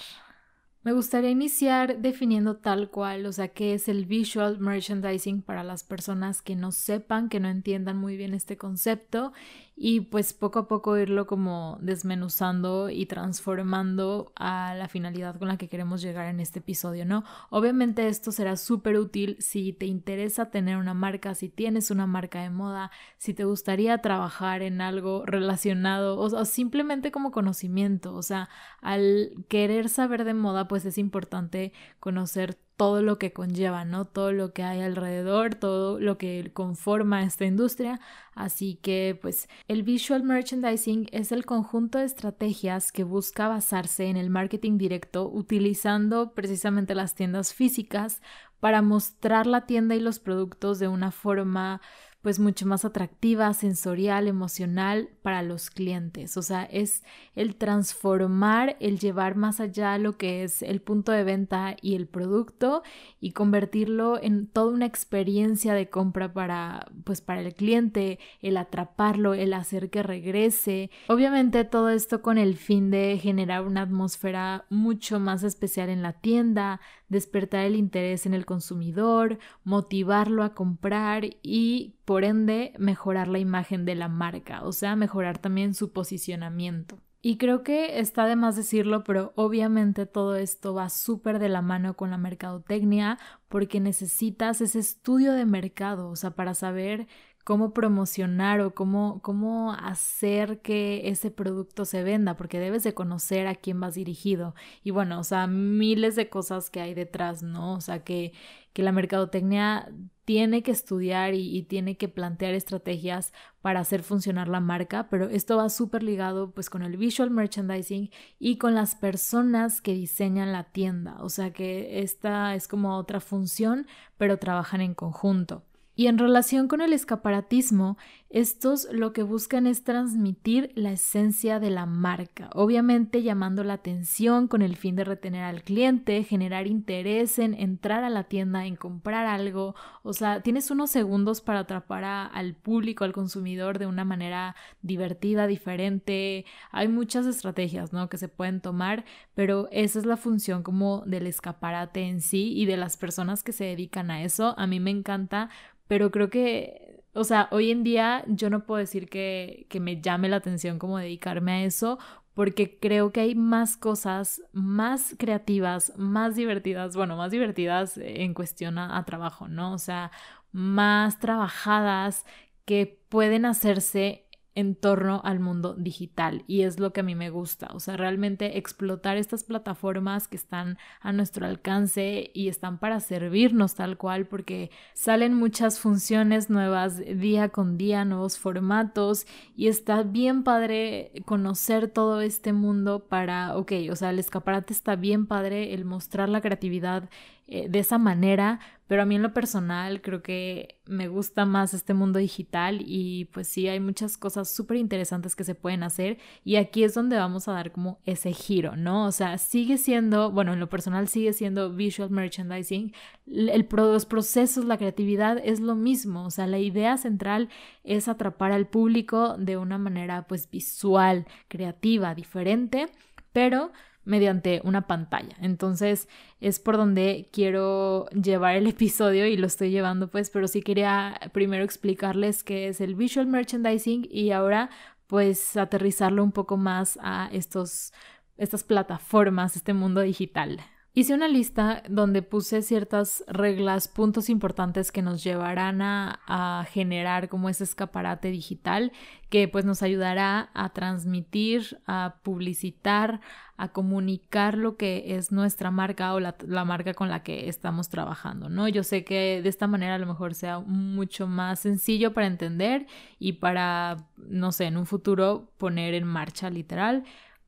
Me 0.81 0.91
gustaría 0.91 1.29
iniciar 1.29 1.99
definiendo 1.99 2.57
tal 2.57 2.89
cual, 2.89 3.25
o 3.25 3.31
sea, 3.31 3.47
qué 3.47 3.73
es 3.73 3.87
el 3.87 4.05
visual 4.05 4.59
merchandising 4.59 5.41
para 5.41 5.63
las 5.63 5.85
personas 5.85 6.41
que 6.41 6.57
no 6.57 6.73
sepan, 6.73 7.29
que 7.29 7.39
no 7.39 7.47
entiendan 7.47 7.97
muy 7.97 8.17
bien 8.17 8.33
este 8.33 8.57
concepto 8.57 9.31
y 9.75 10.01
pues 10.01 10.33
poco 10.33 10.59
a 10.59 10.67
poco 10.67 10.97
irlo 10.97 11.25
como 11.27 11.77
desmenuzando 11.81 12.89
y 12.89 13.05
transformando 13.05 14.31
a 14.35 14.75
la 14.75 14.87
finalidad 14.87 15.37
con 15.37 15.47
la 15.47 15.57
que 15.57 15.67
queremos 15.67 16.01
llegar 16.01 16.27
en 16.27 16.39
este 16.39 16.59
episodio, 16.59 17.05
¿no? 17.05 17.23
Obviamente 17.49 18.07
esto 18.07 18.31
será 18.31 18.55
súper 18.55 18.97
útil 18.97 19.35
si 19.39 19.73
te 19.73 19.85
interesa 19.85 20.51
tener 20.51 20.77
una 20.77 20.93
marca, 20.93 21.33
si 21.35 21.49
tienes 21.49 21.91
una 21.91 22.07
marca 22.07 22.41
de 22.41 22.49
moda, 22.49 22.91
si 23.17 23.33
te 23.33 23.45
gustaría 23.45 23.97
trabajar 23.99 24.61
en 24.61 24.81
algo 24.81 25.25
relacionado 25.25 26.19
o, 26.19 26.25
o 26.25 26.45
simplemente 26.45 27.11
como 27.11 27.31
conocimiento, 27.31 28.13
o 28.15 28.21
sea, 28.21 28.49
al 28.81 29.31
querer 29.49 29.89
saber 29.89 30.23
de 30.23 30.33
moda 30.33 30.67
pues 30.67 30.85
es 30.85 30.97
importante 30.97 31.73
conocer 31.99 32.57
todo 32.77 33.01
lo 33.01 33.19
que 33.19 33.33
conlleva, 33.33 33.85
¿no? 33.85 34.05
Todo 34.05 34.31
lo 34.31 34.53
que 34.53 34.63
hay 34.63 34.81
alrededor, 34.81 35.55
todo 35.55 35.99
lo 35.99 36.17
que 36.17 36.51
conforma 36.53 37.23
esta 37.23 37.45
industria. 37.45 37.99
Así 38.33 38.75
que, 38.81 39.17
pues, 39.21 39.47
el 39.67 39.83
visual 39.83 40.23
merchandising 40.23 41.07
es 41.11 41.31
el 41.31 41.45
conjunto 41.45 41.99
de 41.99 42.05
estrategias 42.05 42.91
que 42.91 43.03
busca 43.03 43.47
basarse 43.47 44.05
en 44.05 44.17
el 44.17 44.29
marketing 44.29 44.77
directo 44.77 45.29
utilizando 45.29 46.33
precisamente 46.33 46.95
las 46.95 47.15
tiendas 47.15 47.53
físicas 47.53 48.21
para 48.59 48.81
mostrar 48.81 49.45
la 49.45 49.65
tienda 49.65 49.93
y 49.95 49.99
los 49.99 50.19
productos 50.19 50.79
de 50.79 50.87
una 50.87 51.11
forma 51.11 51.81
pues 52.23 52.39
mucho 52.39 52.65
más 52.65 52.85
atractiva, 52.85 53.53
sensorial, 53.53 54.29
emocional 54.29 55.09
para 55.21 55.43
los 55.43 55.69
clientes. 55.69 56.37
O 56.37 56.41
sea, 56.41 56.63
es 56.63 57.03
el 57.35 57.57
transformar, 57.57 58.77
el 58.79 58.97
llevar 58.97 59.35
más 59.35 59.59
allá 59.59 59.97
lo 59.97 60.17
que 60.17 60.43
es 60.43 60.61
el 60.61 60.81
punto 60.81 61.11
de 61.11 61.25
venta 61.25 61.75
y 61.81 61.95
el 61.95 62.07
producto 62.07 62.81
y 63.19 63.33
convertirlo 63.33 64.23
en 64.23 64.47
toda 64.47 64.73
una 64.73 64.85
experiencia 64.85 65.73
de 65.73 65.89
compra 65.89 66.31
para 66.31 66.87
pues 67.03 67.19
para 67.19 67.41
el 67.41 67.53
cliente, 67.53 68.19
el 68.41 68.55
atraparlo, 68.55 69.33
el 69.33 69.53
hacer 69.53 69.89
que 69.89 70.01
regrese. 70.01 70.91
Obviamente 71.09 71.65
todo 71.65 71.89
esto 71.89 72.21
con 72.21 72.37
el 72.37 72.55
fin 72.55 72.89
de 72.89 73.19
generar 73.21 73.65
una 73.65 73.81
atmósfera 73.81 74.65
mucho 74.69 75.19
más 75.19 75.43
especial 75.43 75.89
en 75.89 76.01
la 76.01 76.13
tienda, 76.13 76.79
despertar 77.13 77.65
el 77.65 77.77
interés 77.77 78.25
en 78.25 78.33
el 78.33 78.45
consumidor, 78.45 79.39
motivarlo 79.63 80.43
a 80.43 80.53
comprar 80.53 81.23
y 81.41 81.95
por 82.03 82.25
ende 82.25 82.73
mejorar 82.77 83.29
la 83.29 83.39
imagen 83.39 83.85
de 83.85 83.95
la 83.95 84.09
marca, 84.09 84.63
o 84.63 84.73
sea, 84.73 84.97
mejorar 84.97 85.37
también 85.37 85.73
su 85.73 85.93
posicionamiento. 85.93 86.99
Y 87.25 87.37
creo 87.37 87.63
que 87.63 87.99
está 87.99 88.25
de 88.25 88.35
más 88.35 88.57
decirlo, 88.57 89.05
pero 89.05 89.31
obviamente 89.37 90.05
todo 90.05 90.35
esto 90.35 90.73
va 90.73 90.89
súper 90.89 91.39
de 91.39 91.47
la 91.47 91.61
mano 91.61 91.95
con 91.95 92.11
la 92.11 92.17
mercadotecnia 92.17 93.17
porque 93.47 93.79
necesitas 93.79 94.59
ese 94.59 94.79
estudio 94.79 95.31
de 95.31 95.45
mercado, 95.45 96.09
o 96.09 96.17
sea, 96.17 96.31
para 96.31 96.53
saber 96.53 97.07
cómo 97.43 97.73
promocionar 97.73 98.61
o 98.61 98.73
cómo, 98.73 99.21
cómo 99.21 99.73
hacer 99.73 100.61
que 100.61 101.09
ese 101.09 101.31
producto 101.31 101.85
se 101.85 102.03
venda, 102.03 102.37
porque 102.37 102.59
debes 102.59 102.83
de 102.83 102.93
conocer 102.93 103.47
a 103.47 103.55
quién 103.55 103.79
vas 103.79 103.95
dirigido. 103.95 104.55
Y 104.83 104.91
bueno, 104.91 105.19
o 105.19 105.23
sea, 105.23 105.47
miles 105.47 106.15
de 106.15 106.29
cosas 106.29 106.69
que 106.69 106.81
hay 106.81 106.93
detrás, 106.93 107.43
¿no? 107.43 107.73
O 107.73 107.81
sea, 107.81 108.03
que, 108.03 108.33
que 108.73 108.83
la 108.83 108.91
mercadotecnia 108.91 109.91
tiene 110.25 110.63
que 110.63 110.71
estudiar 110.71 111.33
y, 111.33 111.63
tiene 111.63 111.97
que 111.97 112.07
plantear 112.07 112.53
estrategias 112.53 113.33
para 113.61 113.81
hacer 113.81 114.03
funcionar 114.03 114.47
la 114.47 114.59
marca, 114.59 115.07
pero 115.09 115.29
esto 115.29 115.57
va 115.57 115.69
súper 115.69 116.03
ligado 116.03 116.51
pues 116.51 116.69
con 116.69 116.81
el 116.83 116.97
visual 116.97 117.29
merchandising 117.29 118.09
y 118.39 118.57
con 118.57 118.75
las 118.75 118.95
personas 118.95 119.81
que 119.81 119.93
diseñan 119.93 120.51
la 120.53 120.65
tienda, 120.65 121.17
o 121.21 121.29
sea 121.29 121.51
que 121.51 122.01
esta 122.01 122.55
es 122.55 122.67
como 122.67 122.97
otra 122.97 123.19
función, 123.19 123.87
pero 124.17 124.37
trabajan 124.37 124.81
en 124.81 124.93
conjunto. 124.93 125.63
Y 125.95 126.07
en 126.07 126.17
relación 126.17 126.67
con 126.67 126.81
el 126.81 126.91
escaparatismo, 126.91 127.97
estos 128.33 128.87
lo 128.91 129.13
que 129.13 129.21
buscan 129.21 129.67
es 129.67 129.83
transmitir 129.83 130.71
la 130.73 130.91
esencia 130.91 131.59
de 131.59 131.69
la 131.69 131.85
marca, 131.85 132.49
obviamente 132.55 133.21
llamando 133.21 133.63
la 133.63 133.73
atención 133.73 134.47
con 134.47 134.63
el 134.63 134.75
fin 134.75 134.95
de 134.95 135.03
retener 135.03 135.43
al 135.43 135.61
cliente, 135.61 136.23
generar 136.23 136.65
interés 136.65 137.37
en 137.37 137.53
entrar 137.53 138.03
a 138.03 138.09
la 138.09 138.23
tienda, 138.23 138.65
en 138.65 138.75
comprar 138.75 139.27
algo, 139.27 139.75
o 140.01 140.13
sea, 140.13 140.41
tienes 140.41 140.71
unos 140.71 140.89
segundos 140.89 141.41
para 141.41 141.59
atrapar 141.59 142.03
al 142.03 142.55
público, 142.55 143.03
al 143.03 143.13
consumidor 143.13 143.77
de 143.77 143.85
una 143.85 144.03
manera 144.03 144.55
divertida, 144.81 145.45
diferente. 145.45 146.45
Hay 146.71 146.87
muchas 146.87 147.27
estrategias, 147.27 147.93
¿no? 147.93 148.09
que 148.09 148.17
se 148.17 148.29
pueden 148.29 148.61
tomar, 148.61 149.05
pero 149.35 149.67
esa 149.71 149.99
es 149.99 150.07
la 150.07 150.17
función 150.17 150.63
como 150.63 151.03
del 151.05 151.27
escaparate 151.27 152.07
en 152.07 152.19
sí 152.19 152.51
y 152.55 152.65
de 152.65 152.77
las 152.77 152.97
personas 152.97 153.43
que 153.43 153.51
se 153.51 153.65
dedican 153.65 154.09
a 154.09 154.23
eso. 154.23 154.55
A 154.57 154.65
mí 154.65 154.79
me 154.79 154.89
encanta 154.89 155.51
pero 155.87 156.11
creo 156.11 156.29
que, 156.29 157.03
o 157.13 157.23
sea, 157.23 157.47
hoy 157.51 157.71
en 157.71 157.83
día 157.83 158.23
yo 158.27 158.49
no 158.49 158.65
puedo 158.65 158.79
decir 158.79 159.09
que, 159.09 159.67
que 159.69 159.79
me 159.79 160.01
llame 160.01 160.29
la 160.29 160.37
atención 160.37 160.79
como 160.79 160.97
dedicarme 160.97 161.51
a 161.51 161.63
eso, 161.63 161.99
porque 162.33 162.79
creo 162.79 163.11
que 163.11 163.21
hay 163.21 163.35
más 163.35 163.77
cosas 163.77 164.41
más 164.53 165.15
creativas, 165.19 165.93
más 165.97 166.35
divertidas, 166.35 166.95
bueno, 166.95 167.15
más 167.15 167.31
divertidas 167.31 167.97
en 167.97 168.33
cuestión 168.33 168.77
a, 168.79 169.03
trabajo, 169.05 169.47
¿no? 169.47 169.73
O 169.73 169.77
sea, 169.77 170.11
más 170.51 171.19
trabajadas 171.19 172.25
que 172.65 172.99
pueden 173.09 173.45
hacerse 173.45 174.22
en 174.55 174.75
torno 174.75 175.21
al 175.23 175.39
mundo 175.39 175.73
digital 175.73 176.43
y 176.47 176.61
es 176.61 176.79
lo 176.79 176.93
que 176.93 176.99
a 176.99 177.03
mí 177.03 177.15
me 177.15 177.29
gusta, 177.29 177.69
o 177.73 177.79
sea, 177.79 177.97
realmente 177.97 178.57
explotar 178.57 179.17
estas 179.17 179.43
plataformas 179.43 180.27
que 180.27 180.35
están 180.35 180.77
a 181.01 181.11
nuestro 181.11 181.45
alcance 181.45 182.29
y 182.33 182.49
están 182.49 182.77
para 182.77 182.99
servirnos 182.99 183.75
tal 183.75 183.97
cual 183.97 184.27
porque 184.27 184.69
salen 184.93 185.33
muchas 185.33 185.79
funciones 185.79 186.49
nuevas 186.49 186.97
día 186.97 187.49
con 187.49 187.77
día, 187.77 188.05
nuevos 188.05 188.37
formatos 188.37 189.25
y 189.55 189.67
está 189.67 190.03
bien 190.03 190.43
padre 190.43 191.11
conocer 191.25 191.87
todo 191.87 192.21
este 192.21 192.53
mundo 192.53 193.07
para, 193.07 193.57
ok, 193.57 193.71
o 193.89 193.95
sea, 193.95 194.11
el 194.11 194.19
escaparate 194.19 194.73
está 194.73 194.95
bien 194.95 195.25
padre, 195.25 195.73
el 195.73 195.85
mostrar 195.85 196.29
la 196.29 196.41
creatividad 196.41 197.09
eh, 197.47 197.67
de 197.69 197.79
esa 197.79 197.97
manera, 197.97 198.59
pero 198.87 199.01
a 199.01 199.05
mí 199.05 199.15
en 199.15 199.21
lo 199.21 199.33
personal 199.33 200.01
creo 200.01 200.21
que 200.21 200.79
me 200.85 201.07
gusta 201.07 201.45
más 201.45 201.73
este 201.73 201.93
mundo 201.93 202.19
digital 202.19 202.81
y 202.85 203.25
pues 203.25 203.47
sí, 203.47 203.67
hay 203.67 203.79
muchas 203.79 204.17
cosas 204.17 204.49
súper 204.49 204.77
interesantes 204.77 205.35
que 205.35 205.43
se 205.43 205.55
pueden 205.55 205.83
hacer 205.83 206.17
y 206.43 206.57
aquí 206.57 206.83
es 206.83 206.93
donde 206.93 207.17
vamos 207.17 207.47
a 207.47 207.53
dar 207.53 207.71
como 207.71 207.99
ese 208.05 208.33
giro, 208.33 208.75
¿no? 208.75 209.05
O 209.05 209.11
sea, 209.11 209.37
sigue 209.37 209.77
siendo, 209.77 210.31
bueno, 210.31 210.53
en 210.53 210.59
lo 210.59 210.69
personal 210.69 211.07
sigue 211.07 211.33
siendo 211.33 211.73
visual 211.73 212.09
merchandising, 212.09 212.93
el, 213.27 213.67
los 213.71 214.05
procesos, 214.05 214.65
la 214.65 214.77
creatividad 214.77 215.39
es 215.43 215.59
lo 215.59 215.75
mismo, 215.75 216.25
o 216.25 216.31
sea, 216.31 216.47
la 216.47 216.59
idea 216.59 216.97
central 216.97 217.49
es 217.83 218.07
atrapar 218.07 218.51
al 218.51 218.67
público 218.67 219.37
de 219.37 219.57
una 219.57 219.77
manera 219.77 220.27
pues 220.27 220.49
visual, 220.49 221.25
creativa, 221.47 222.15
diferente, 222.15 222.87
pero 223.31 223.71
mediante 224.05 224.61
una 224.63 224.87
pantalla. 224.87 225.35
Entonces 225.41 226.07
es 226.41 226.59
por 226.59 226.77
donde 226.77 227.29
quiero 227.31 228.07
llevar 228.09 228.55
el 228.55 228.67
episodio 228.75 229.25
y 229.27 229.37
lo 229.37 229.47
estoy 229.47 229.71
llevando 229.71 230.09
pues, 230.09 230.29
pero 230.29 230.47
sí 230.47 230.61
quería 230.61 231.19
primero 231.33 231.63
explicarles 231.63 232.43
qué 232.43 232.67
es 232.67 232.81
el 232.81 232.95
visual 232.95 233.27
merchandising 233.27 234.07
y 234.09 234.31
ahora 234.31 234.69
pues 235.07 235.57
aterrizarlo 235.57 236.23
un 236.23 236.31
poco 236.31 236.57
más 236.57 236.97
a 237.01 237.29
estos, 237.31 237.93
estas 238.37 238.63
plataformas, 238.63 239.55
este 239.55 239.73
mundo 239.73 240.01
digital. 240.01 240.59
Hice 240.95 241.15
una 241.15 241.27
lista 241.27 241.81
donde 241.89 242.21
puse 242.21 242.61
ciertas 242.61 243.23
reglas, 243.25 243.87
puntos 243.87 244.29
importantes 244.29 244.91
que 244.91 245.01
nos 245.01 245.23
llevarán 245.23 245.81
a, 245.81 246.67
generar 246.71 247.29
como 247.29 247.49
ese 247.49 247.63
escaparate 247.63 248.29
digital 248.29 248.91
que 249.31 249.47
pues 249.47 249.65
nos 249.65 249.81
ayudará 249.81 250.51
a 250.53 250.69
transmitir, 250.69 251.79
a 251.87 252.17
publicitar, 252.21 253.21
a 253.57 253.69
comunicar 253.69 254.55
lo 254.55 254.77
que 254.77 255.15
es 255.15 255.31
nuestra 255.31 255.71
marca 255.71 256.13
o 256.13 256.19
la, 256.19 256.35
la, 256.45 256.63
marca 256.63 256.93
con 256.93 257.09
la 257.09 257.23
que 257.23 257.49
estamos 257.49 257.89
trabajando, 257.89 258.49
¿no? 258.49 258.67
Yo 258.67 258.83
sé 258.83 259.03
que 259.03 259.41
de 259.41 259.49
esta 259.49 259.65
manera 259.65 259.95
a 259.95 259.99
lo 259.99 260.05
mejor 260.05 260.35
sea 260.35 260.59
mucho 260.59 261.25
más 261.25 261.61
sencillo 261.61 262.13
para 262.13 262.27
entender 262.27 262.85
y 263.17 263.33
para, 263.33 263.97
no 264.17 264.51
sé, 264.51 264.65
en 264.65 264.77
un 264.77 264.85
futuro 264.85 265.49
poner 265.57 265.95
en 265.95 266.05
marcha 266.05 266.51
literal 266.51 267.03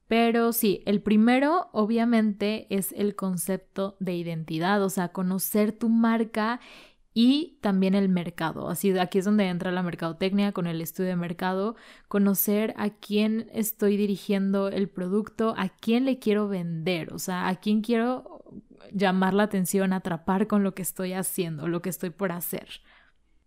pero 0.07 0.53
sí, 0.53 0.83
el 0.85 1.01
primero 1.01 1.69
obviamente 1.71 2.67
es 2.69 2.91
el 2.93 3.15
concepto 3.15 3.97
de 3.99 4.15
identidad, 4.15 4.83
o 4.83 4.89
sea, 4.89 5.09
conocer 5.09 5.71
tu 5.71 5.89
marca 5.89 6.59
y 7.13 7.57
también 7.61 7.95
el 7.95 8.09
mercado. 8.09 8.69
Así 8.69 8.95
aquí 8.99 9.19
es 9.19 9.25
donde 9.25 9.47
entra 9.47 9.71
la 9.71 9.81
mercadotecnia 9.81 10.51
con 10.51 10.67
el 10.67 10.81
estudio 10.81 11.09
de 11.09 11.15
mercado, 11.15 11.75
conocer 12.07 12.73
a 12.77 12.89
quién 12.89 13.49
estoy 13.53 13.97
dirigiendo 13.97 14.67
el 14.67 14.89
producto, 14.89 15.55
a 15.57 15.69
quién 15.69 16.05
le 16.05 16.19
quiero 16.19 16.47
vender, 16.49 17.13
o 17.13 17.19
sea, 17.19 17.47
a 17.47 17.55
quién 17.55 17.81
quiero 17.81 18.43
llamar 18.91 19.33
la 19.33 19.43
atención, 19.43 19.93
atrapar 19.93 20.47
con 20.47 20.63
lo 20.63 20.75
que 20.75 20.81
estoy 20.81 21.13
haciendo, 21.13 21.67
lo 21.67 21.81
que 21.81 21.89
estoy 21.89 22.09
por 22.11 22.31
hacer. 22.31 22.67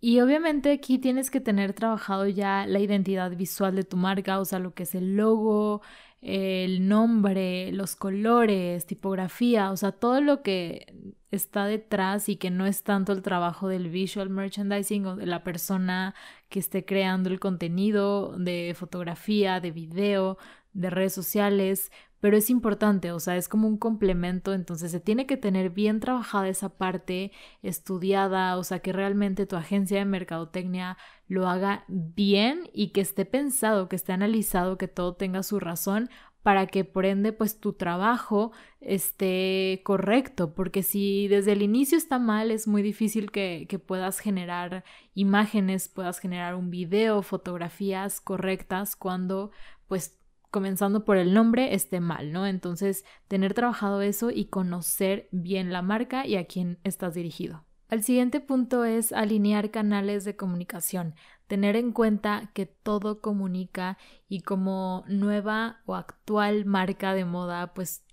Y 0.00 0.20
obviamente 0.20 0.72
aquí 0.72 0.98
tienes 0.98 1.30
que 1.30 1.40
tener 1.40 1.72
trabajado 1.72 2.26
ya 2.26 2.66
la 2.66 2.78
identidad 2.78 3.36
visual 3.36 3.74
de 3.74 3.82
tu 3.84 3.96
marca, 3.96 4.38
o 4.38 4.44
sea, 4.44 4.60
lo 4.60 4.72
que 4.72 4.84
es 4.84 4.94
el 4.94 5.16
logo, 5.16 5.82
el 6.20 6.88
nombre, 6.88 7.70
los 7.72 7.96
colores, 7.96 8.87
tipografía, 8.87 9.70
o 9.70 9.76
sea, 9.76 9.92
todo 9.92 10.20
lo 10.20 10.42
que 10.42 11.14
está 11.30 11.66
detrás 11.66 12.28
y 12.28 12.37
que 12.37 12.50
no 12.50 12.66
es 12.66 12.82
tanto 12.82 13.12
el 13.12 13.22
trabajo 13.22 13.68
del 13.68 13.88
visual 13.88 14.30
merchandising 14.30 15.06
o 15.06 15.16
de 15.16 15.26
la 15.26 15.44
persona 15.44 16.14
que 16.48 16.58
esté 16.58 16.84
creando 16.84 17.30
el 17.30 17.38
contenido 17.38 18.37
de 18.38 18.75
fotografía, 18.76 19.60
de 19.60 19.70
video, 19.70 20.38
de 20.72 20.90
redes 20.90 21.12
sociales, 21.12 21.92
pero 22.20 22.37
es 22.37 22.50
importante, 22.50 23.12
o 23.12 23.20
sea, 23.20 23.37
es 23.37 23.48
como 23.48 23.68
un 23.68 23.78
complemento, 23.78 24.52
entonces 24.52 24.90
se 24.90 25.00
tiene 25.00 25.26
que 25.26 25.37
tener 25.37 25.70
bien 25.70 26.00
trabajada 26.00 26.48
esa 26.48 26.70
parte, 26.70 27.32
estudiada, 27.62 28.56
o 28.56 28.64
sea, 28.64 28.80
que 28.80 28.92
realmente 28.92 29.46
tu 29.46 29.56
agencia 29.56 29.98
de 29.98 30.04
mercadotecnia 30.04 30.96
lo 31.28 31.48
haga 31.48 31.84
bien 31.88 32.68
y 32.72 32.88
que 32.90 33.00
esté 33.00 33.25
pensado, 33.25 33.88
que 33.88 33.96
esté 33.96 34.12
analizado, 34.12 34.78
que 34.78 34.88
todo 34.88 35.14
tenga 35.14 35.42
su 35.42 35.60
razón 35.60 36.10
para 36.42 36.66
que 36.66 36.84
por 36.84 37.04
ende 37.04 37.32
pues 37.32 37.60
tu 37.60 37.75
trabajo 37.75 38.52
esté 38.80 39.82
correcto, 39.84 40.54
porque 40.54 40.82
si 40.82 41.28
desde 41.28 41.52
el 41.52 41.62
inicio 41.62 41.98
está 41.98 42.18
mal 42.18 42.50
es 42.50 42.66
muy 42.66 42.80
difícil 42.82 43.30
que, 43.30 43.66
que 43.68 43.78
puedas 43.78 44.18
generar 44.20 44.84
imágenes, 45.14 45.88
puedas 45.88 46.20
generar 46.20 46.54
un 46.54 46.70
video, 46.70 47.22
fotografías 47.22 48.20
correctas 48.20 48.96
cuando 48.96 49.50
pues 49.88 50.18
comenzando 50.50 51.05
por 51.05 51.17
el 51.17 51.35
nombre 51.35 51.75
esté 51.75 52.00
mal, 52.00 52.33
¿no? 52.33 52.47
Entonces, 52.47 53.05
tener 53.28 53.55
trabajado 53.55 54.02
eso 54.02 54.31
y 54.31 54.47
conocer 54.47 55.28
bien 55.31 55.73
la 55.73 55.83
marca 55.83 56.26
y 56.26 56.37
a 56.37 56.47
quién 56.47 56.78
estás 56.85 57.14
dirigido. 57.14 57.64
El 57.90 58.02
siguiente 58.02 58.40
punto 58.40 58.85
es 58.85 59.12
alinear 59.12 59.71
canales 59.71 60.25
de 60.25 60.37
comunicación, 60.37 61.14
tener 61.47 61.75
en 61.75 61.93
cuenta 61.93 62.50
que 62.52 62.67
todo 62.67 63.23
comunica 63.23 63.97
y 64.28 64.43
como 64.43 65.05
nueva 65.09 65.81
o 65.87 65.95
actual 65.95 66.67
marca 66.67 67.14
de 67.14 67.25
moda, 67.25 67.73
pues 67.73 68.05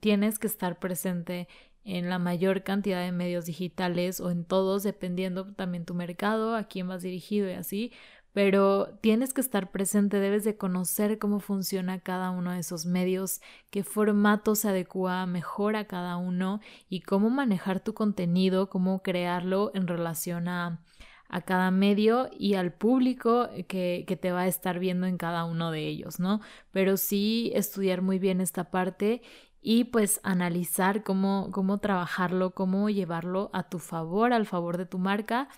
tienes 0.00 0.38
que 0.38 0.46
estar 0.46 0.78
presente 0.78 1.48
en 1.84 2.08
la 2.08 2.18
mayor 2.18 2.64
cantidad 2.64 3.02
de 3.02 3.12
medios 3.12 3.44
digitales 3.44 4.20
o 4.20 4.30
en 4.30 4.44
todos, 4.44 4.82
dependiendo 4.82 5.54
también 5.54 5.84
tu 5.84 5.94
mercado, 5.94 6.56
a 6.56 6.64
quién 6.64 6.88
vas 6.88 7.02
dirigido 7.02 7.48
y 7.48 7.52
así, 7.52 7.92
pero 8.34 8.98
tienes 9.00 9.32
que 9.32 9.40
estar 9.40 9.70
presente, 9.70 10.18
debes 10.18 10.42
de 10.42 10.58
conocer 10.58 11.20
cómo 11.20 11.38
funciona 11.38 12.00
cada 12.00 12.32
uno 12.32 12.50
de 12.50 12.58
esos 12.58 12.84
medios, 12.84 13.40
qué 13.70 13.84
formato 13.84 14.56
se 14.56 14.68
adecua 14.68 15.24
mejor 15.24 15.76
a 15.76 15.86
cada 15.86 16.16
uno 16.16 16.60
y 16.88 17.00
cómo 17.02 17.30
manejar 17.30 17.78
tu 17.78 17.94
contenido, 17.94 18.68
cómo 18.68 19.02
crearlo 19.02 19.70
en 19.72 19.86
relación 19.86 20.48
a, 20.48 20.82
a 21.28 21.42
cada 21.42 21.70
medio 21.70 22.28
y 22.36 22.54
al 22.54 22.72
público 22.72 23.48
que, 23.68 24.04
que, 24.06 24.16
te 24.16 24.32
va 24.32 24.42
a 24.42 24.48
estar 24.48 24.80
viendo 24.80 25.06
en 25.06 25.16
cada 25.16 25.44
uno 25.44 25.70
de 25.70 25.86
ellos, 25.86 26.18
¿no? 26.18 26.40
Pero 26.72 26.96
sí 26.96 27.52
estudiar 27.54 28.02
muy 28.02 28.18
bien 28.18 28.40
esta 28.40 28.72
parte 28.72 29.22
y 29.62 29.84
pues 29.84 30.20
analizar 30.24 31.04
cómo, 31.04 31.50
cómo 31.52 31.78
trabajarlo, 31.78 32.50
cómo 32.50 32.90
llevarlo 32.90 33.50
a 33.52 33.68
tu 33.68 33.78
favor, 33.78 34.32
al 34.32 34.44
favor 34.44 34.76
de 34.76 34.86
tu 34.86 34.98
marca 34.98 35.48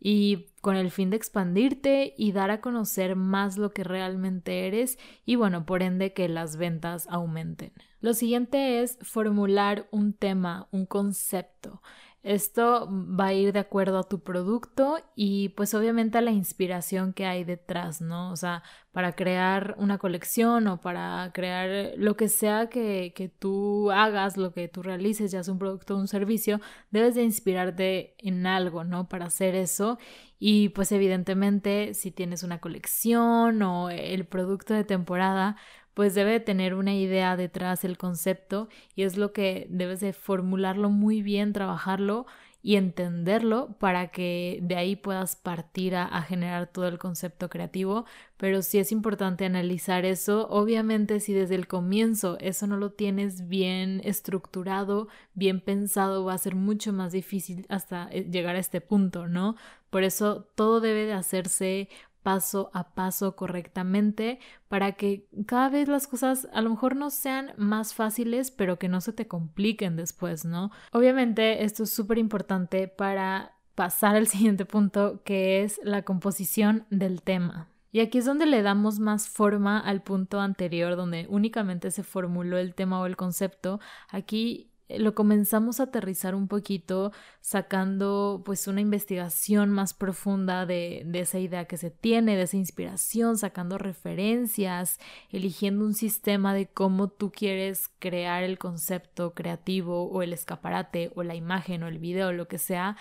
y 0.00 0.46
con 0.60 0.76
el 0.76 0.90
fin 0.90 1.10
de 1.10 1.16
expandirte 1.16 2.14
y 2.16 2.32
dar 2.32 2.50
a 2.50 2.60
conocer 2.60 3.16
más 3.16 3.56
lo 3.56 3.70
que 3.70 3.84
realmente 3.84 4.66
eres 4.66 4.98
y 5.24 5.36
bueno, 5.36 5.64
por 5.64 5.82
ende 5.82 6.12
que 6.12 6.28
las 6.28 6.56
ventas 6.56 7.06
aumenten. 7.10 7.72
Lo 8.00 8.14
siguiente 8.14 8.82
es 8.82 8.98
formular 9.02 9.88
un 9.90 10.12
tema, 10.12 10.68
un 10.70 10.86
concepto. 10.86 11.82
Esto 12.22 12.86
va 12.90 13.26
a 13.28 13.32
ir 13.32 13.52
de 13.54 13.60
acuerdo 13.60 13.98
a 13.98 14.08
tu 14.08 14.20
producto 14.22 14.98
y 15.16 15.50
pues 15.50 15.72
obviamente 15.72 16.18
a 16.18 16.20
la 16.20 16.32
inspiración 16.32 17.14
que 17.14 17.24
hay 17.24 17.44
detrás, 17.44 18.02
¿no? 18.02 18.30
O 18.30 18.36
sea, 18.36 18.62
para 18.92 19.12
crear 19.14 19.74
una 19.78 19.96
colección 19.96 20.66
o 20.66 20.82
para 20.82 21.30
crear 21.32 21.92
lo 21.96 22.16
que 22.16 22.28
sea 22.28 22.68
que, 22.68 23.14
que 23.16 23.28
tú 23.28 23.90
hagas, 23.90 24.36
lo 24.36 24.52
que 24.52 24.68
tú 24.68 24.82
realices, 24.82 25.32
ya 25.32 25.42
sea 25.42 25.52
un 25.52 25.58
producto 25.58 25.94
o 25.96 25.98
un 25.98 26.08
servicio, 26.08 26.60
debes 26.90 27.14
de 27.14 27.22
inspirarte 27.22 28.14
en 28.18 28.46
algo, 28.46 28.84
¿no? 28.84 29.08
Para 29.08 29.26
hacer 29.26 29.54
eso 29.54 29.98
y 30.38 30.70
pues 30.70 30.92
evidentemente 30.92 31.94
si 31.94 32.10
tienes 32.10 32.42
una 32.42 32.60
colección 32.60 33.62
o 33.62 33.90
el 33.90 34.26
producto 34.26 34.74
de 34.74 34.84
temporada, 34.84 35.56
pues 36.00 36.14
debe 36.14 36.40
tener 36.40 36.72
una 36.76 36.94
idea 36.94 37.36
detrás 37.36 37.84
el 37.84 37.98
concepto 37.98 38.70
y 38.94 39.02
es 39.02 39.18
lo 39.18 39.34
que 39.34 39.66
debes 39.68 40.00
de 40.00 40.14
formularlo 40.14 40.88
muy 40.88 41.20
bien, 41.20 41.52
trabajarlo 41.52 42.24
y 42.62 42.76
entenderlo 42.76 43.76
para 43.78 44.08
que 44.08 44.60
de 44.62 44.76
ahí 44.76 44.96
puedas 44.96 45.36
partir 45.36 45.96
a, 45.96 46.22
generar 46.22 46.68
todo 46.68 46.88
el 46.88 46.98
concepto 46.98 47.50
creativo, 47.50 48.06
pero 48.38 48.62
sí 48.62 48.78
es 48.78 48.92
importante 48.92 49.44
analizar 49.44 50.06
eso. 50.06 50.48
Obviamente 50.48 51.20
si 51.20 51.34
desde 51.34 51.54
el 51.54 51.66
comienzo 51.66 52.38
eso 52.40 52.66
no 52.66 52.78
lo 52.78 52.92
tienes 52.92 53.48
bien 53.48 54.00
estructurado, 54.02 55.08
bien 55.34 55.60
pensado, 55.60 56.24
va 56.24 56.32
a 56.32 56.38
ser 56.38 56.54
mucho 56.54 56.94
más 56.94 57.12
difícil 57.12 57.66
hasta 57.68 58.08
eh, 58.10 58.26
llegar 58.30 58.56
a 58.56 58.60
este 58.60 58.80
punto, 58.80 59.28
¿no? 59.28 59.54
Por 59.90 60.02
eso 60.02 60.48
todo 60.54 60.80
debe 60.80 61.04
de 61.04 61.12
hacerse 61.12 61.90
paso 62.22 62.70
a 62.74 62.94
paso 62.94 63.36
correctamente 63.36 64.38
para 64.68 64.92
que 64.92 65.26
cada 65.46 65.68
vez 65.68 65.88
las 65.88 66.06
cosas 66.06 66.48
a 66.52 66.60
lo 66.60 66.70
mejor 66.70 66.96
no 66.96 67.10
sean 67.10 67.52
más 67.56 67.94
fáciles, 67.94 68.50
pero 68.50 68.78
que 68.78 68.88
no 68.88 69.00
se 69.00 69.12
te 69.12 69.26
compliquen 69.26 69.96
después, 69.96 70.44
¿no? 70.44 70.70
Obviamente 70.92 71.64
esto 71.64 71.84
es 71.84 71.90
súper 71.90 72.18
importante 72.18 72.88
para 72.88 73.52
pasar 73.74 74.16
al 74.16 74.26
siguiente 74.28 74.64
punto 74.64 75.22
que 75.24 75.62
es 75.62 75.80
la 75.82 76.02
composición 76.02 76.86
del 76.90 77.22
tema. 77.22 77.68
Y 77.92 78.00
aquí 78.00 78.18
es 78.18 78.24
donde 78.24 78.46
le 78.46 78.62
damos 78.62 79.00
más 79.00 79.28
forma 79.28 79.80
al 79.80 80.02
punto 80.02 80.40
anterior, 80.40 80.94
donde 80.94 81.26
únicamente 81.28 81.90
se 81.90 82.04
formuló 82.04 82.56
el 82.56 82.74
tema 82.74 83.00
o 83.00 83.06
el 83.06 83.16
concepto. 83.16 83.80
Aquí 84.08 84.69
lo 84.98 85.14
comenzamos 85.14 85.80
a 85.80 85.84
aterrizar 85.84 86.34
un 86.34 86.48
poquito 86.48 87.12
sacando 87.40 88.42
pues 88.44 88.66
una 88.66 88.80
investigación 88.80 89.70
más 89.70 89.94
profunda 89.94 90.66
de, 90.66 91.02
de, 91.06 91.20
esa 91.20 91.38
idea 91.38 91.66
que 91.66 91.76
se 91.76 91.90
tiene, 91.90 92.36
de 92.36 92.42
esa 92.42 92.56
inspiración, 92.56 93.38
sacando 93.38 93.78
referencias, 93.78 94.98
eligiendo 95.30 95.84
un 95.84 95.94
sistema 95.94 96.54
de 96.54 96.66
cómo 96.66 97.08
tú 97.08 97.30
quieres 97.30 97.90
crear 97.98 98.42
el 98.42 98.58
concepto 98.58 99.34
creativo 99.34 100.10
o 100.10 100.22
el 100.22 100.32
escaparate 100.32 101.12
o 101.14 101.22
la 101.22 101.34
imagen 101.34 101.82
o 101.82 101.88
el 101.88 101.98
video, 101.98 102.32
lo 102.32 102.48
que 102.48 102.58
sea 102.58 102.96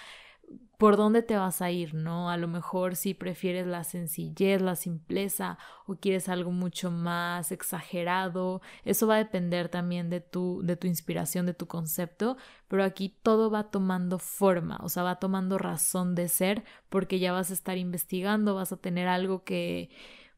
por 0.80 0.96
dónde 0.96 1.24
te 1.24 1.36
vas 1.36 1.62
a 1.62 1.72
ir, 1.72 1.94
¿no? 1.94 2.30
A 2.30 2.38
lo 2.38 2.48
mejor 2.48 2.96
si 2.96 3.14
prefieres 3.14 3.68
la 3.68 3.84
sencillez, 3.84 4.62
la 4.62 4.78
simpleza 4.78 5.58
o 5.86 5.96
quieres 5.96 6.30
algo 6.30 6.52
mucho 6.52 6.90
más 6.90 7.52
exagerado, 7.52 8.62
eso 8.86 9.06
va 9.06 9.16
a 9.16 9.18
depender 9.18 9.68
también 9.68 10.10
de 10.10 10.22
tu 10.22 10.62
de 10.64 10.78
tu 10.78 10.88
inspiración, 10.88 11.46
de 11.46 11.54
tu 11.54 11.68
concepto, 11.68 12.38
pero 12.70 12.86
aquí 12.86 13.14
todo 13.24 13.52
va 13.52 13.72
tomando 13.72 14.20
forma, 14.20 14.80
o 14.82 14.88
sea, 14.88 15.04
va 15.04 15.20
tomando 15.20 15.58
razón 15.58 16.16
de 16.16 16.30
ser 16.30 16.64
porque 16.88 17.20
ya 17.20 17.34
vas 17.34 17.50
a 17.52 17.56
estar 17.56 17.78
investigando, 17.78 18.56
vas 18.56 18.72
a 18.72 18.78
tener 18.78 19.10
algo 19.10 19.44
que 19.44 19.90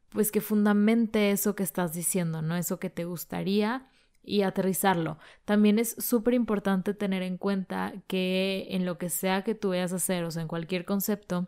pues 0.09 0.31
que 0.31 0.41
fundamente 0.41 1.29
eso 1.31 1.55
que 1.55 1.63
estás 1.63 1.93
diciendo, 1.93 2.41
¿no? 2.41 2.55
Eso 2.55 2.79
que 2.79 2.89
te 2.89 3.05
gustaría 3.05 3.90
y 4.23 4.43
aterrizarlo. 4.43 5.17
También 5.45 5.79
es 5.79 5.95
súper 5.97 6.33
importante 6.33 6.93
tener 6.93 7.23
en 7.23 7.37
cuenta 7.37 7.93
que 8.07 8.67
en 8.71 8.85
lo 8.85 8.97
que 8.97 9.09
sea 9.09 9.43
que 9.43 9.55
tú 9.55 9.69
vayas 9.69 9.93
a 9.93 9.97
hacer, 9.97 10.23
o 10.23 10.31
sea, 10.31 10.41
en 10.41 10.47
cualquier 10.47 10.85
concepto, 10.85 11.47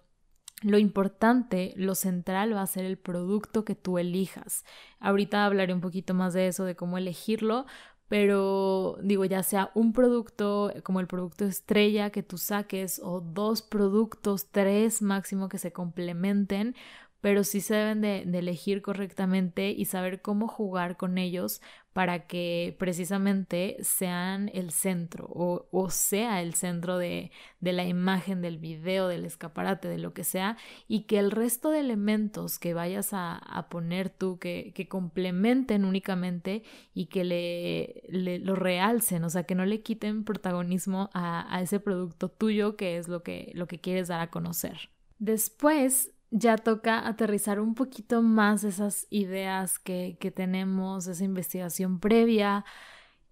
lo 0.63 0.77
importante, 0.77 1.73
lo 1.75 1.93
central 1.93 2.55
va 2.55 2.61
a 2.61 2.67
ser 2.67 2.85
el 2.85 2.97
producto 2.97 3.65
que 3.65 3.75
tú 3.75 3.97
elijas. 3.97 4.63
Ahorita 4.99 5.45
hablaré 5.45 5.73
un 5.73 5.81
poquito 5.81 6.13
más 6.13 6.33
de 6.33 6.47
eso, 6.47 6.63
de 6.63 6.75
cómo 6.75 6.97
elegirlo, 6.97 7.65
pero 8.07 8.97
digo, 9.01 9.25
ya 9.25 9.43
sea 9.43 9.71
un 9.73 9.91
producto 9.91 10.71
como 10.83 10.99
el 10.99 11.07
producto 11.07 11.45
estrella 11.45 12.11
que 12.11 12.23
tú 12.23 12.37
saques 12.37 13.01
o 13.03 13.21
dos 13.21 13.61
productos, 13.61 14.51
tres 14.51 15.01
máximo 15.01 15.49
que 15.49 15.57
se 15.57 15.73
complementen, 15.73 16.75
pero 17.23 17.45
sí 17.45 17.61
se 17.61 17.75
deben 17.75 18.01
de, 18.01 18.23
elegir 18.37 18.81
correctamente 18.81 19.71
y 19.71 19.85
saber 19.85 20.21
cómo 20.21 20.49
jugar 20.49 20.97
con 20.97 21.17
ellos 21.17 21.61
para 21.93 22.27
que 22.27 22.75
precisamente 22.77 23.77
sean 23.79 24.51
el 24.53 24.71
centro 24.71 25.27
o, 25.29 25.89
sea 25.89 26.41
el 26.41 26.53
centro 26.53 26.97
de, 26.97 27.31
la 27.61 27.85
imagen, 27.85 28.41
del 28.41 28.57
video, 28.57 29.07
del 29.07 29.23
escaparate, 29.23 29.87
de 29.87 29.99
lo 29.99 30.13
que 30.13 30.25
sea, 30.25 30.57
y 30.89 31.03
que 31.03 31.17
el 31.17 31.31
resto 31.31 31.69
de 31.69 31.79
elementos 31.79 32.59
que 32.59 32.73
vayas 32.73 33.11
a, 33.13 33.67
poner 33.69 34.09
tú, 34.09 34.37
que, 34.37 34.73
complementen 34.89 35.85
únicamente 35.85 36.63
y 36.93 37.05
que 37.05 37.23
le, 37.23 38.39
lo 38.39 38.57
realcen, 38.57 39.23
o 39.23 39.29
sea, 39.29 39.43
que 39.43 39.55
no 39.55 39.65
le 39.65 39.81
quiten 39.81 40.25
protagonismo 40.25 41.09
a, 41.13 41.55
a 41.55 41.61
ese 41.61 41.79
producto 41.79 42.27
tuyo 42.27 42.75
que 42.75 42.97
es 42.97 43.07
lo 43.07 43.23
que, 43.23 43.53
lo 43.53 43.65
que 43.67 43.79
quieres 43.79 44.09
dar 44.09 44.19
a 44.19 44.29
conocer. 44.29 44.89
Después 45.19 46.12
ya 46.33 46.57
toca 46.57 47.07
aterrizar 47.07 47.59
un 47.59 47.75
poquito 47.75 48.23
más 48.23 48.63
esas 48.63 49.05
ideas 49.11 49.77
que, 49.77 50.17
que 50.19 50.31
tenemos, 50.31 51.05
esa 51.07 51.23
investigación 51.23 51.99
previa, 51.99 52.65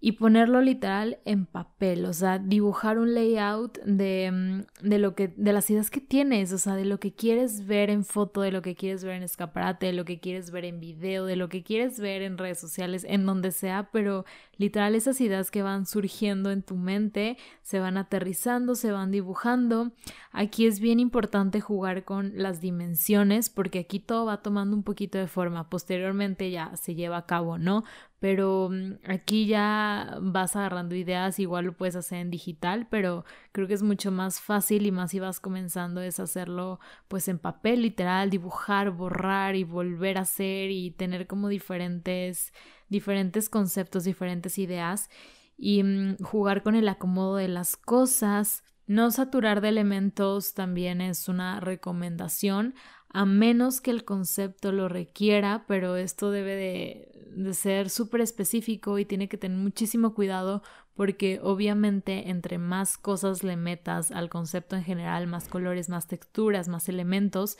y 0.04 0.12
ponerlo 0.12 0.60
literal 0.60 1.20
en 1.24 1.46
papel, 1.46 2.06
o 2.06 2.12
sea, 2.12 2.40
dibujar 2.40 2.98
un 2.98 3.14
layout 3.14 3.78
de, 3.84 4.32
mm, 4.32 4.88
de, 4.88 4.98
lo 4.98 5.14
que, 5.14 5.28
de 5.28 5.52
las 5.52 5.70
ideas 5.70 5.90
que 5.90 6.00
tienes, 6.00 6.52
o 6.52 6.58
sea, 6.58 6.74
de 6.74 6.84
lo 6.84 6.98
que 6.98 7.14
quieres 7.14 7.68
ver 7.68 7.88
en 7.88 8.04
foto, 8.04 8.40
de 8.40 8.50
lo 8.50 8.62
que 8.62 8.74
quieres 8.74 9.04
ver 9.04 9.14
en 9.14 9.22
escaparate, 9.22 9.86
de 9.86 9.92
lo 9.92 10.04
que 10.04 10.18
quieres 10.18 10.50
ver 10.50 10.64
en 10.64 10.80
video, 10.80 11.24
de 11.24 11.36
lo 11.36 11.48
que 11.48 11.62
quieres 11.62 12.00
ver 12.00 12.22
en 12.22 12.36
redes 12.36 12.58
sociales, 12.58 13.06
en 13.08 13.24
donde 13.26 13.52
sea, 13.52 13.90
pero 13.92 14.24
literal 14.56 14.96
esas 14.96 15.20
ideas 15.20 15.52
que 15.52 15.62
van 15.62 15.86
surgiendo 15.86 16.50
en 16.50 16.64
tu 16.64 16.74
mente 16.74 17.36
se 17.62 17.78
van 17.78 17.96
aterrizando, 17.96 18.74
se 18.74 18.90
van 18.90 19.12
dibujando. 19.12 19.92
Aquí 20.32 20.66
es 20.66 20.80
bien 20.80 20.98
importante 20.98 21.60
jugar 21.60 22.04
con 22.04 22.32
las 22.34 22.60
dimensiones 22.60 23.50
porque 23.50 23.78
aquí 23.78 24.00
todo 24.00 24.24
va 24.24 24.42
tomando 24.42 24.74
un 24.74 24.82
poquito 24.82 25.16
de 25.18 25.28
forma, 25.28 25.70
posteriormente 25.70 26.50
ya 26.50 26.74
se 26.74 26.96
lleva 26.96 27.18
a 27.18 27.26
cabo, 27.26 27.56
¿no? 27.56 27.84
Pero 28.22 28.68
mm, 28.70 29.10
aquí 29.10 29.46
ya 29.46 30.16
vas 30.22 30.54
agarrando 30.54 30.94
ideas, 30.94 31.40
igual 31.40 31.64
lo 31.64 31.76
puedes 31.76 31.96
hacer 31.96 32.18
en 32.18 32.30
digital, 32.30 32.86
pero 32.88 33.24
creo 33.50 33.66
que 33.66 33.74
es 33.74 33.82
mucho 33.82 34.12
más 34.12 34.40
fácil 34.40 34.86
y 34.86 34.92
más 34.92 35.10
si 35.10 35.18
vas 35.18 35.40
comenzando 35.40 36.00
es 36.00 36.20
hacerlo 36.20 36.78
pues 37.08 37.26
en 37.26 37.40
papel 37.40 37.82
literal, 37.82 38.30
dibujar, 38.30 38.92
borrar 38.92 39.56
y 39.56 39.64
volver 39.64 40.18
a 40.18 40.20
hacer 40.20 40.70
y 40.70 40.92
tener 40.92 41.26
como 41.26 41.48
diferentes 41.48 42.52
diferentes 42.88 43.48
conceptos, 43.48 44.04
diferentes 44.04 44.56
ideas 44.56 45.10
y 45.58 45.82
mm, 45.82 46.18
jugar 46.18 46.62
con 46.62 46.76
el 46.76 46.88
acomodo 46.88 47.34
de 47.34 47.48
las 47.48 47.76
cosas. 47.76 48.62
No 48.86 49.10
saturar 49.10 49.60
de 49.60 49.70
elementos 49.70 50.54
también 50.54 51.00
es 51.00 51.28
una 51.28 51.58
recomendación, 51.58 52.76
a 53.12 53.26
menos 53.26 53.80
que 53.80 53.90
el 53.90 54.04
concepto 54.04 54.72
lo 54.72 54.88
requiera, 54.88 55.64
pero 55.68 55.96
esto 55.96 56.30
debe 56.30 56.54
de 56.56 57.54
ser 57.54 57.90
súper 57.90 58.20
específico 58.20 58.98
y 58.98 59.04
tiene 59.04 59.28
que 59.28 59.38
tener 59.38 59.58
muchísimo 59.58 60.14
cuidado 60.14 60.62
porque 60.94 61.40
obviamente 61.42 62.28
entre 62.28 62.58
más 62.58 62.98
cosas 62.98 63.42
le 63.42 63.56
metas 63.56 64.12
al 64.12 64.28
concepto 64.28 64.76
en 64.76 64.84
general, 64.84 65.26
más 65.26 65.48
colores, 65.48 65.88
más 65.88 66.06
texturas, 66.06 66.68
más 66.68 66.88
elementos, 66.88 67.56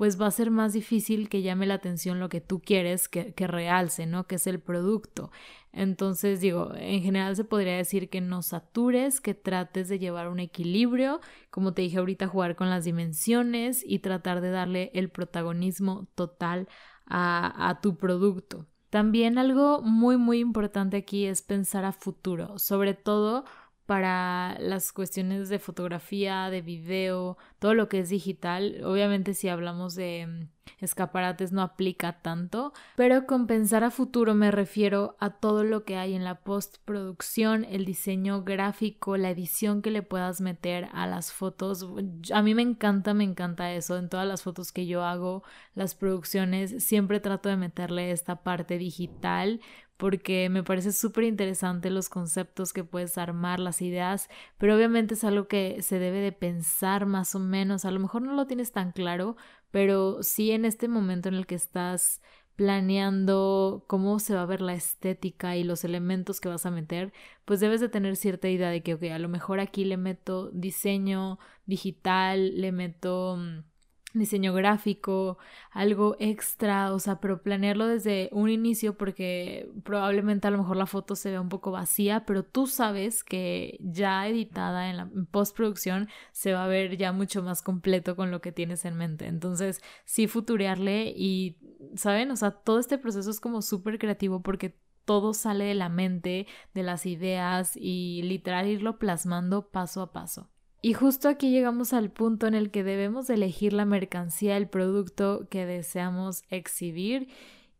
pues 0.00 0.18
va 0.18 0.28
a 0.28 0.30
ser 0.30 0.50
más 0.50 0.72
difícil 0.72 1.28
que 1.28 1.42
llame 1.42 1.66
la 1.66 1.74
atención 1.74 2.20
lo 2.20 2.30
que 2.30 2.40
tú 2.40 2.62
quieres 2.62 3.06
que, 3.06 3.34
que 3.34 3.46
realce, 3.46 4.06
¿no? 4.06 4.26
Que 4.26 4.36
es 4.36 4.46
el 4.46 4.58
producto. 4.58 5.30
Entonces, 5.74 6.40
digo, 6.40 6.72
en 6.74 7.02
general 7.02 7.36
se 7.36 7.44
podría 7.44 7.76
decir 7.76 8.08
que 8.08 8.22
no 8.22 8.40
satures, 8.40 9.20
que 9.20 9.34
trates 9.34 9.90
de 9.90 9.98
llevar 9.98 10.28
un 10.28 10.40
equilibrio, 10.40 11.20
como 11.50 11.74
te 11.74 11.82
dije 11.82 11.98
ahorita, 11.98 12.28
jugar 12.28 12.56
con 12.56 12.70
las 12.70 12.86
dimensiones 12.86 13.84
y 13.86 13.98
tratar 13.98 14.40
de 14.40 14.48
darle 14.48 14.90
el 14.94 15.10
protagonismo 15.10 16.08
total 16.14 16.66
a, 17.04 17.68
a 17.68 17.82
tu 17.82 17.98
producto. 17.98 18.68
También 18.88 19.36
algo 19.36 19.82
muy 19.82 20.16
muy 20.16 20.38
importante 20.38 20.96
aquí 20.96 21.26
es 21.26 21.42
pensar 21.42 21.84
a 21.84 21.92
futuro, 21.92 22.58
sobre 22.58 22.94
todo 22.94 23.44
para 23.90 24.56
las 24.60 24.92
cuestiones 24.92 25.48
de 25.48 25.58
fotografía, 25.58 26.48
de 26.48 26.62
video, 26.62 27.36
todo 27.58 27.74
lo 27.74 27.88
que 27.88 27.98
es 27.98 28.08
digital. 28.08 28.84
Obviamente 28.84 29.34
si 29.34 29.48
hablamos 29.48 29.96
de 29.96 30.28
mm, 30.28 30.84
escaparates 30.84 31.50
no 31.50 31.60
aplica 31.60 32.22
tanto, 32.22 32.72
pero 32.94 33.26
con 33.26 33.48
pensar 33.48 33.82
a 33.82 33.90
futuro 33.90 34.36
me 34.36 34.52
refiero 34.52 35.16
a 35.18 35.30
todo 35.30 35.64
lo 35.64 35.84
que 35.84 35.96
hay 35.96 36.14
en 36.14 36.22
la 36.22 36.36
postproducción, 36.36 37.64
el 37.64 37.84
diseño 37.84 38.44
gráfico, 38.44 39.16
la 39.16 39.30
edición 39.30 39.82
que 39.82 39.90
le 39.90 40.02
puedas 40.02 40.40
meter 40.40 40.88
a 40.92 41.08
las 41.08 41.32
fotos. 41.32 41.84
A 42.32 42.42
mí 42.42 42.54
me 42.54 42.62
encanta, 42.62 43.12
me 43.12 43.24
encanta 43.24 43.72
eso. 43.72 43.98
En 43.98 44.08
todas 44.08 44.28
las 44.28 44.44
fotos 44.44 44.70
que 44.70 44.86
yo 44.86 45.02
hago, 45.02 45.42
las 45.74 45.96
producciones, 45.96 46.84
siempre 46.84 47.18
trato 47.18 47.48
de 47.48 47.56
meterle 47.56 48.12
esta 48.12 48.44
parte 48.44 48.78
digital 48.78 49.60
porque 50.00 50.48
me 50.48 50.62
parece 50.62 50.92
súper 50.92 51.24
interesante 51.24 51.90
los 51.90 52.08
conceptos 52.08 52.72
que 52.72 52.84
puedes 52.84 53.18
armar, 53.18 53.60
las 53.60 53.82
ideas, 53.82 54.30
pero 54.56 54.74
obviamente 54.74 55.12
es 55.12 55.24
algo 55.24 55.46
que 55.46 55.82
se 55.82 55.98
debe 55.98 56.20
de 56.20 56.32
pensar 56.32 57.04
más 57.04 57.34
o 57.34 57.38
menos, 57.38 57.84
a 57.84 57.90
lo 57.90 58.00
mejor 58.00 58.22
no 58.22 58.32
lo 58.32 58.46
tienes 58.46 58.72
tan 58.72 58.92
claro, 58.92 59.36
pero 59.70 60.22
sí 60.22 60.52
en 60.52 60.64
este 60.64 60.88
momento 60.88 61.28
en 61.28 61.34
el 61.34 61.46
que 61.46 61.54
estás 61.54 62.22
planeando 62.56 63.84
cómo 63.88 64.18
se 64.20 64.34
va 64.34 64.42
a 64.42 64.46
ver 64.46 64.62
la 64.62 64.72
estética 64.72 65.56
y 65.56 65.64
los 65.64 65.84
elementos 65.84 66.40
que 66.40 66.48
vas 66.48 66.64
a 66.64 66.70
meter, 66.70 67.12
pues 67.44 67.60
debes 67.60 67.82
de 67.82 67.90
tener 67.90 68.16
cierta 68.16 68.48
idea 68.48 68.70
de 68.70 68.82
que, 68.82 68.94
ok, 68.94 69.02
a 69.12 69.18
lo 69.18 69.28
mejor 69.28 69.60
aquí 69.60 69.84
le 69.84 69.98
meto 69.98 70.50
diseño 70.52 71.38
digital, 71.66 72.58
le 72.58 72.72
meto 72.72 73.36
mm, 73.36 73.69
diseño 74.12 74.52
gráfico, 74.52 75.38
algo 75.70 76.16
extra, 76.18 76.92
o 76.92 76.98
sea, 76.98 77.20
pero 77.20 77.42
planearlo 77.42 77.86
desde 77.86 78.28
un 78.32 78.48
inicio 78.48 78.96
porque 78.96 79.70
probablemente 79.84 80.48
a 80.48 80.50
lo 80.50 80.58
mejor 80.58 80.76
la 80.76 80.86
foto 80.86 81.14
se 81.14 81.30
vea 81.30 81.40
un 81.40 81.48
poco 81.48 81.70
vacía, 81.70 82.24
pero 82.26 82.44
tú 82.44 82.66
sabes 82.66 83.22
que 83.22 83.78
ya 83.80 84.26
editada 84.26 84.90
en 84.90 84.96
la 84.96 85.10
postproducción 85.30 86.08
se 86.32 86.52
va 86.52 86.64
a 86.64 86.68
ver 86.68 86.96
ya 86.96 87.12
mucho 87.12 87.42
más 87.42 87.62
completo 87.62 88.16
con 88.16 88.30
lo 88.30 88.40
que 88.40 88.52
tienes 88.52 88.84
en 88.84 88.96
mente. 88.96 89.26
Entonces, 89.26 89.80
sí 90.04 90.26
futurearle 90.26 91.12
y, 91.16 91.58
¿saben? 91.94 92.30
O 92.30 92.36
sea, 92.36 92.50
todo 92.50 92.78
este 92.78 92.98
proceso 92.98 93.30
es 93.30 93.40
como 93.40 93.62
súper 93.62 93.98
creativo 93.98 94.42
porque 94.42 94.76
todo 95.04 95.34
sale 95.34 95.64
de 95.64 95.74
la 95.74 95.88
mente, 95.88 96.46
de 96.74 96.82
las 96.82 97.06
ideas 97.06 97.72
y 97.76 98.22
literal 98.22 98.68
irlo 98.68 98.98
plasmando 98.98 99.68
paso 99.70 100.02
a 100.02 100.12
paso. 100.12 100.50
Y 100.82 100.94
justo 100.94 101.28
aquí 101.28 101.50
llegamos 101.50 101.92
al 101.92 102.10
punto 102.10 102.46
en 102.46 102.54
el 102.54 102.70
que 102.70 102.82
debemos 102.82 103.28
elegir 103.28 103.72
la 103.72 103.84
mercancía, 103.84 104.56
el 104.56 104.68
producto 104.68 105.46
que 105.50 105.66
deseamos 105.66 106.42
exhibir. 106.48 107.28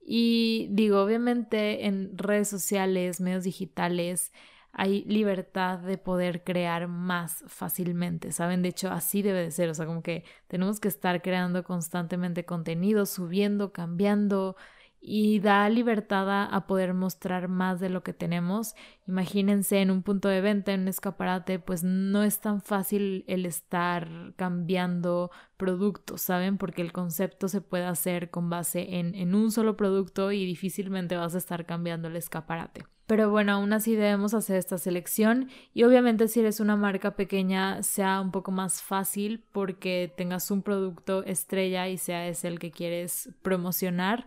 Y 0.04 0.68
digo, 0.70 1.02
obviamente 1.02 1.86
en 1.86 2.16
redes 2.18 2.48
sociales, 2.48 3.20
medios 3.20 3.44
digitales, 3.44 4.32
hay 4.72 5.04
libertad 5.04 5.78
de 5.78 5.98
poder 5.98 6.44
crear 6.44 6.88
más 6.88 7.42
fácilmente, 7.46 8.32
¿saben? 8.32 8.62
De 8.62 8.68
hecho, 8.68 8.90
así 8.90 9.22
debe 9.22 9.40
de 9.40 9.50
ser, 9.50 9.68
o 9.68 9.74
sea, 9.74 9.86
como 9.86 10.02
que 10.02 10.24
tenemos 10.46 10.78
que 10.78 10.88
estar 10.88 11.22
creando 11.22 11.64
constantemente 11.64 12.44
contenido, 12.44 13.06
subiendo, 13.06 13.72
cambiando, 13.72 14.56
y 15.00 15.40
da 15.40 15.68
libertad 15.68 16.52
a, 16.54 16.66
poder 16.66 16.92
mostrar 16.92 17.48
más 17.48 17.80
de 17.80 17.88
lo 17.88 18.02
que 18.02 18.12
tenemos. 18.12 18.74
Imagínense 19.08 19.80
en 19.80 19.90
un 19.90 20.02
punto 20.02 20.28
de 20.28 20.40
venta, 20.40 20.72
en 20.72 20.82
un 20.82 20.88
escaparate, 20.88 21.58
pues 21.58 21.82
no 21.82 22.22
es 22.22 22.40
tan 22.40 22.60
fácil 22.60 23.24
el 23.26 23.46
estar 23.46 24.08
cambiando 24.36 25.30
productos, 25.56 26.20
¿saben? 26.20 26.58
Porque 26.58 26.82
el 26.82 26.92
concepto 26.92 27.48
se 27.48 27.60
puede 27.62 27.86
hacer 27.86 28.30
con 28.30 28.50
base 28.50 28.98
en, 28.98 29.14
en 29.14 29.34
un 29.34 29.50
solo 29.50 29.76
producto 29.76 30.32
y 30.32 30.44
difícilmente 30.44 31.16
vas 31.16 31.34
a 31.34 31.38
estar 31.38 31.64
cambiando 31.64 32.08
el 32.08 32.16
escaparate. 32.16 32.84
Pero 33.10 33.28
bueno, 33.28 33.54
aún 33.54 33.72
así 33.72 33.96
debemos 33.96 34.34
hacer 34.34 34.54
esta 34.54 34.78
selección 34.78 35.48
y 35.74 35.82
obviamente 35.82 36.28
si 36.28 36.38
eres 36.38 36.60
una 36.60 36.76
marca 36.76 37.16
pequeña 37.16 37.82
sea 37.82 38.20
un 38.20 38.30
poco 38.30 38.52
más 38.52 38.82
fácil 38.82 39.42
porque 39.50 40.12
tengas 40.16 40.48
un 40.52 40.62
producto 40.62 41.24
estrella 41.24 41.88
y 41.88 41.98
sea 41.98 42.28
ese 42.28 42.46
el 42.46 42.60
que 42.60 42.70
quieres 42.70 43.30
promocionar, 43.42 44.26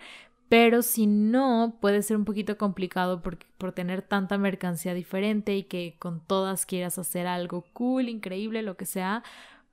pero 0.49 0.81
si 0.81 1.07
no, 1.07 1.77
puede 1.81 2.01
ser 2.01 2.17
un 2.17 2.25
poquito 2.25 2.57
complicado 2.57 3.21
por, 3.21 3.39
por 3.57 3.71
tener 3.71 4.01
tanta 4.01 4.37
mercancía 4.37 4.93
diferente 4.93 5.55
y 5.55 5.63
que 5.63 5.95
con 5.99 6.19
todas 6.25 6.65
quieras 6.65 6.99
hacer 6.99 7.27
algo 7.27 7.65
cool, 7.73 8.09
increíble, 8.09 8.61
lo 8.61 8.77
que 8.77 8.85
sea. 8.85 9.23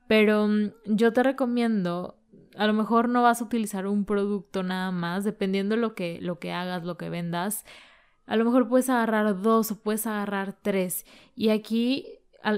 Pero 0.07 0.49
mm, 0.49 0.73
yo 0.87 1.13
te 1.13 1.23
recomiendo, 1.23 2.17
a 2.57 2.67
lo 2.67 2.73
mejor 2.73 3.09
no 3.09 3.23
vas 3.23 3.41
a 3.41 3.45
utilizar 3.45 3.87
un 3.87 4.05
producto 4.05 4.63
nada 4.63 4.91
más, 4.91 5.25
dependiendo 5.25 5.77
lo 5.77 5.95
que, 5.95 6.19
lo 6.21 6.39
que 6.39 6.53
hagas, 6.53 6.85
lo 6.85 6.97
que 6.97 7.11
vendas. 7.11 7.65
A 8.27 8.37
lo 8.37 8.45
mejor 8.45 8.69
puedes 8.69 8.89
agarrar 8.89 9.41
dos 9.41 9.73
o 9.73 9.81
puedes 9.81 10.07
agarrar 10.07 10.55
tres. 10.63 11.05
Y 11.35 11.51
aquí 11.51 12.07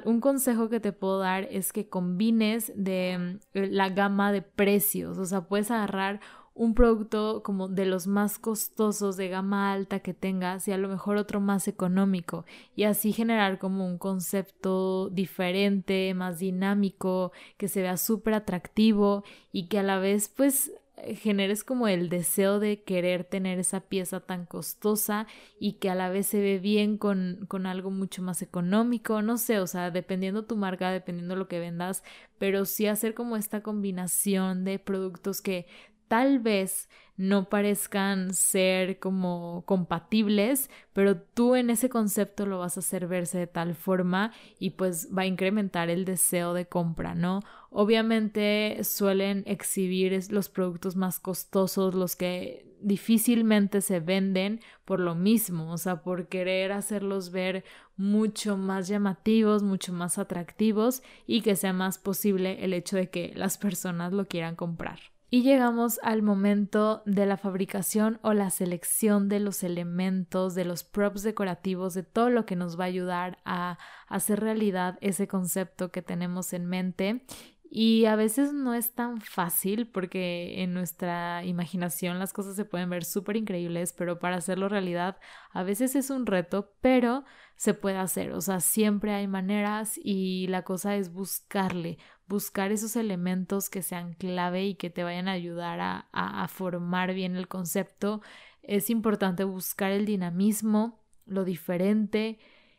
un 0.04 0.20
consejo 0.20 0.68
que 0.68 0.80
te 0.80 0.92
puedo 0.92 1.18
dar 1.18 1.44
es 1.50 1.72
que 1.72 1.88
combines 1.88 2.72
de 2.76 3.40
mm, 3.54 3.58
la 3.70 3.88
gama 3.88 4.32
de 4.32 4.42
precios. 4.42 5.18
O 5.18 5.24
sea, 5.24 5.42
puedes 5.42 5.70
agarrar 5.70 6.20
un 6.54 6.74
producto 6.74 7.42
como 7.42 7.68
de 7.68 7.86
los 7.86 8.06
más 8.06 8.38
costosos 8.38 9.16
de 9.16 9.28
gama 9.28 9.72
alta 9.72 10.00
que 10.00 10.14
tengas 10.14 10.68
y 10.68 10.72
a 10.72 10.78
lo 10.78 10.88
mejor 10.88 11.16
otro 11.16 11.40
más 11.40 11.66
económico 11.66 12.44
y 12.76 12.84
así 12.84 13.12
generar 13.12 13.58
como 13.58 13.86
un 13.86 13.98
concepto 13.98 15.08
diferente, 15.10 16.12
más 16.14 16.38
dinámico, 16.38 17.32
que 17.56 17.68
se 17.68 17.82
vea 17.82 17.96
súper 17.96 18.34
atractivo 18.34 19.24
y 19.50 19.68
que 19.68 19.78
a 19.78 19.82
la 19.82 19.98
vez 19.98 20.28
pues 20.28 20.72
generes 21.14 21.64
como 21.64 21.88
el 21.88 22.08
deseo 22.08 22.60
de 22.60 22.82
querer 22.82 23.24
tener 23.24 23.58
esa 23.58 23.80
pieza 23.80 24.20
tan 24.20 24.46
costosa 24.46 25.26
y 25.58 25.74
que 25.74 25.90
a 25.90 25.94
la 25.94 26.10
vez 26.10 26.26
se 26.26 26.40
ve 26.40 26.58
bien 26.58 26.96
con, 26.98 27.46
con 27.48 27.66
algo 27.66 27.90
mucho 27.90 28.22
más 28.22 28.42
económico, 28.42 29.22
no 29.22 29.38
sé, 29.38 29.58
o 29.58 29.66
sea, 29.66 29.90
dependiendo 29.90 30.44
tu 30.44 30.56
marca, 30.56 30.90
dependiendo 30.90 31.34
lo 31.34 31.48
que 31.48 31.58
vendas, 31.58 32.04
pero 32.38 32.64
sí 32.64 32.86
hacer 32.86 33.14
como 33.14 33.36
esta 33.36 33.62
combinación 33.62 34.64
de 34.64 34.78
productos 34.78 35.40
que 35.40 35.66
tal 36.12 36.40
vez 36.40 36.90
no 37.16 37.48
parezcan 37.48 38.34
ser 38.34 38.98
como 38.98 39.62
compatibles, 39.64 40.68
pero 40.92 41.16
tú 41.18 41.54
en 41.54 41.70
ese 41.70 41.88
concepto 41.88 42.44
lo 42.44 42.58
vas 42.58 42.76
a 42.76 42.80
hacer 42.80 43.06
verse 43.06 43.38
de 43.38 43.46
tal 43.46 43.74
forma 43.74 44.30
y 44.58 44.72
pues 44.72 45.08
va 45.16 45.22
a 45.22 45.26
incrementar 45.26 45.88
el 45.88 46.04
deseo 46.04 46.52
de 46.52 46.66
compra, 46.66 47.14
¿no? 47.14 47.40
Obviamente 47.70 48.84
suelen 48.84 49.42
exhibir 49.46 50.30
los 50.30 50.50
productos 50.50 50.96
más 50.96 51.18
costosos, 51.18 51.94
los 51.94 52.14
que 52.14 52.66
difícilmente 52.82 53.80
se 53.80 54.00
venden 54.00 54.60
por 54.84 55.00
lo 55.00 55.14
mismo, 55.14 55.72
o 55.72 55.78
sea, 55.78 56.02
por 56.02 56.28
querer 56.28 56.72
hacerlos 56.72 57.30
ver 57.30 57.64
mucho 57.96 58.58
más 58.58 58.86
llamativos, 58.86 59.62
mucho 59.62 59.94
más 59.94 60.18
atractivos 60.18 61.02
y 61.26 61.40
que 61.40 61.56
sea 61.56 61.72
más 61.72 61.96
posible 61.96 62.62
el 62.66 62.74
hecho 62.74 62.98
de 62.98 63.08
que 63.08 63.32
las 63.34 63.56
personas 63.56 64.12
lo 64.12 64.26
quieran 64.26 64.56
comprar. 64.56 65.00
Y 65.34 65.40
llegamos 65.40 65.98
al 66.02 66.20
momento 66.20 67.02
de 67.06 67.24
la 67.24 67.38
fabricación 67.38 68.18
o 68.20 68.34
la 68.34 68.50
selección 68.50 69.30
de 69.30 69.40
los 69.40 69.62
elementos, 69.62 70.54
de 70.54 70.66
los 70.66 70.84
props 70.84 71.22
decorativos, 71.22 71.94
de 71.94 72.02
todo 72.02 72.28
lo 72.28 72.44
que 72.44 72.54
nos 72.54 72.78
va 72.78 72.84
a 72.84 72.88
ayudar 72.88 73.38
a 73.46 73.78
hacer 74.08 74.40
realidad 74.40 74.98
ese 75.00 75.28
concepto 75.28 75.90
que 75.90 76.02
tenemos 76.02 76.52
en 76.52 76.66
mente. 76.66 77.24
Y 77.70 78.04
a 78.04 78.16
veces 78.16 78.52
no 78.52 78.74
es 78.74 78.92
tan 78.92 79.22
fácil 79.22 79.88
porque 79.88 80.62
en 80.62 80.74
nuestra 80.74 81.42
imaginación 81.46 82.18
las 82.18 82.34
cosas 82.34 82.54
se 82.54 82.66
pueden 82.66 82.90
ver 82.90 83.02
súper 83.02 83.38
increíbles, 83.38 83.94
pero 83.94 84.18
para 84.18 84.36
hacerlo 84.36 84.68
realidad 84.68 85.16
a 85.50 85.62
veces 85.62 85.96
es 85.96 86.10
un 86.10 86.26
reto, 86.26 86.74
pero 86.82 87.24
se 87.56 87.72
puede 87.72 87.96
hacer. 87.96 88.32
O 88.32 88.42
sea, 88.42 88.60
siempre 88.60 89.14
hay 89.14 89.26
maneras 89.26 89.98
y 90.04 90.46
la 90.48 90.64
cosa 90.64 90.96
es 90.96 91.10
buscarle, 91.10 91.96
buscar 92.32 92.72
esos 92.72 92.96
elementos 92.96 93.68
que 93.68 93.82
sean 93.82 94.14
clave 94.14 94.64
y 94.64 94.74
que 94.74 94.88
te 94.88 95.04
vayan 95.04 95.28
a 95.28 95.32
ayudar 95.32 95.78
a, 95.82 96.48
formar 96.48 97.12
bien 97.12 97.36
el 97.36 97.46
concepto. 97.46 98.22
Es 98.62 98.88
importante 98.88 99.44
buscar 99.44 99.92
el 99.92 100.06
dinamismo, 100.06 100.98
lo 101.26 101.44
diferente, 101.44 102.38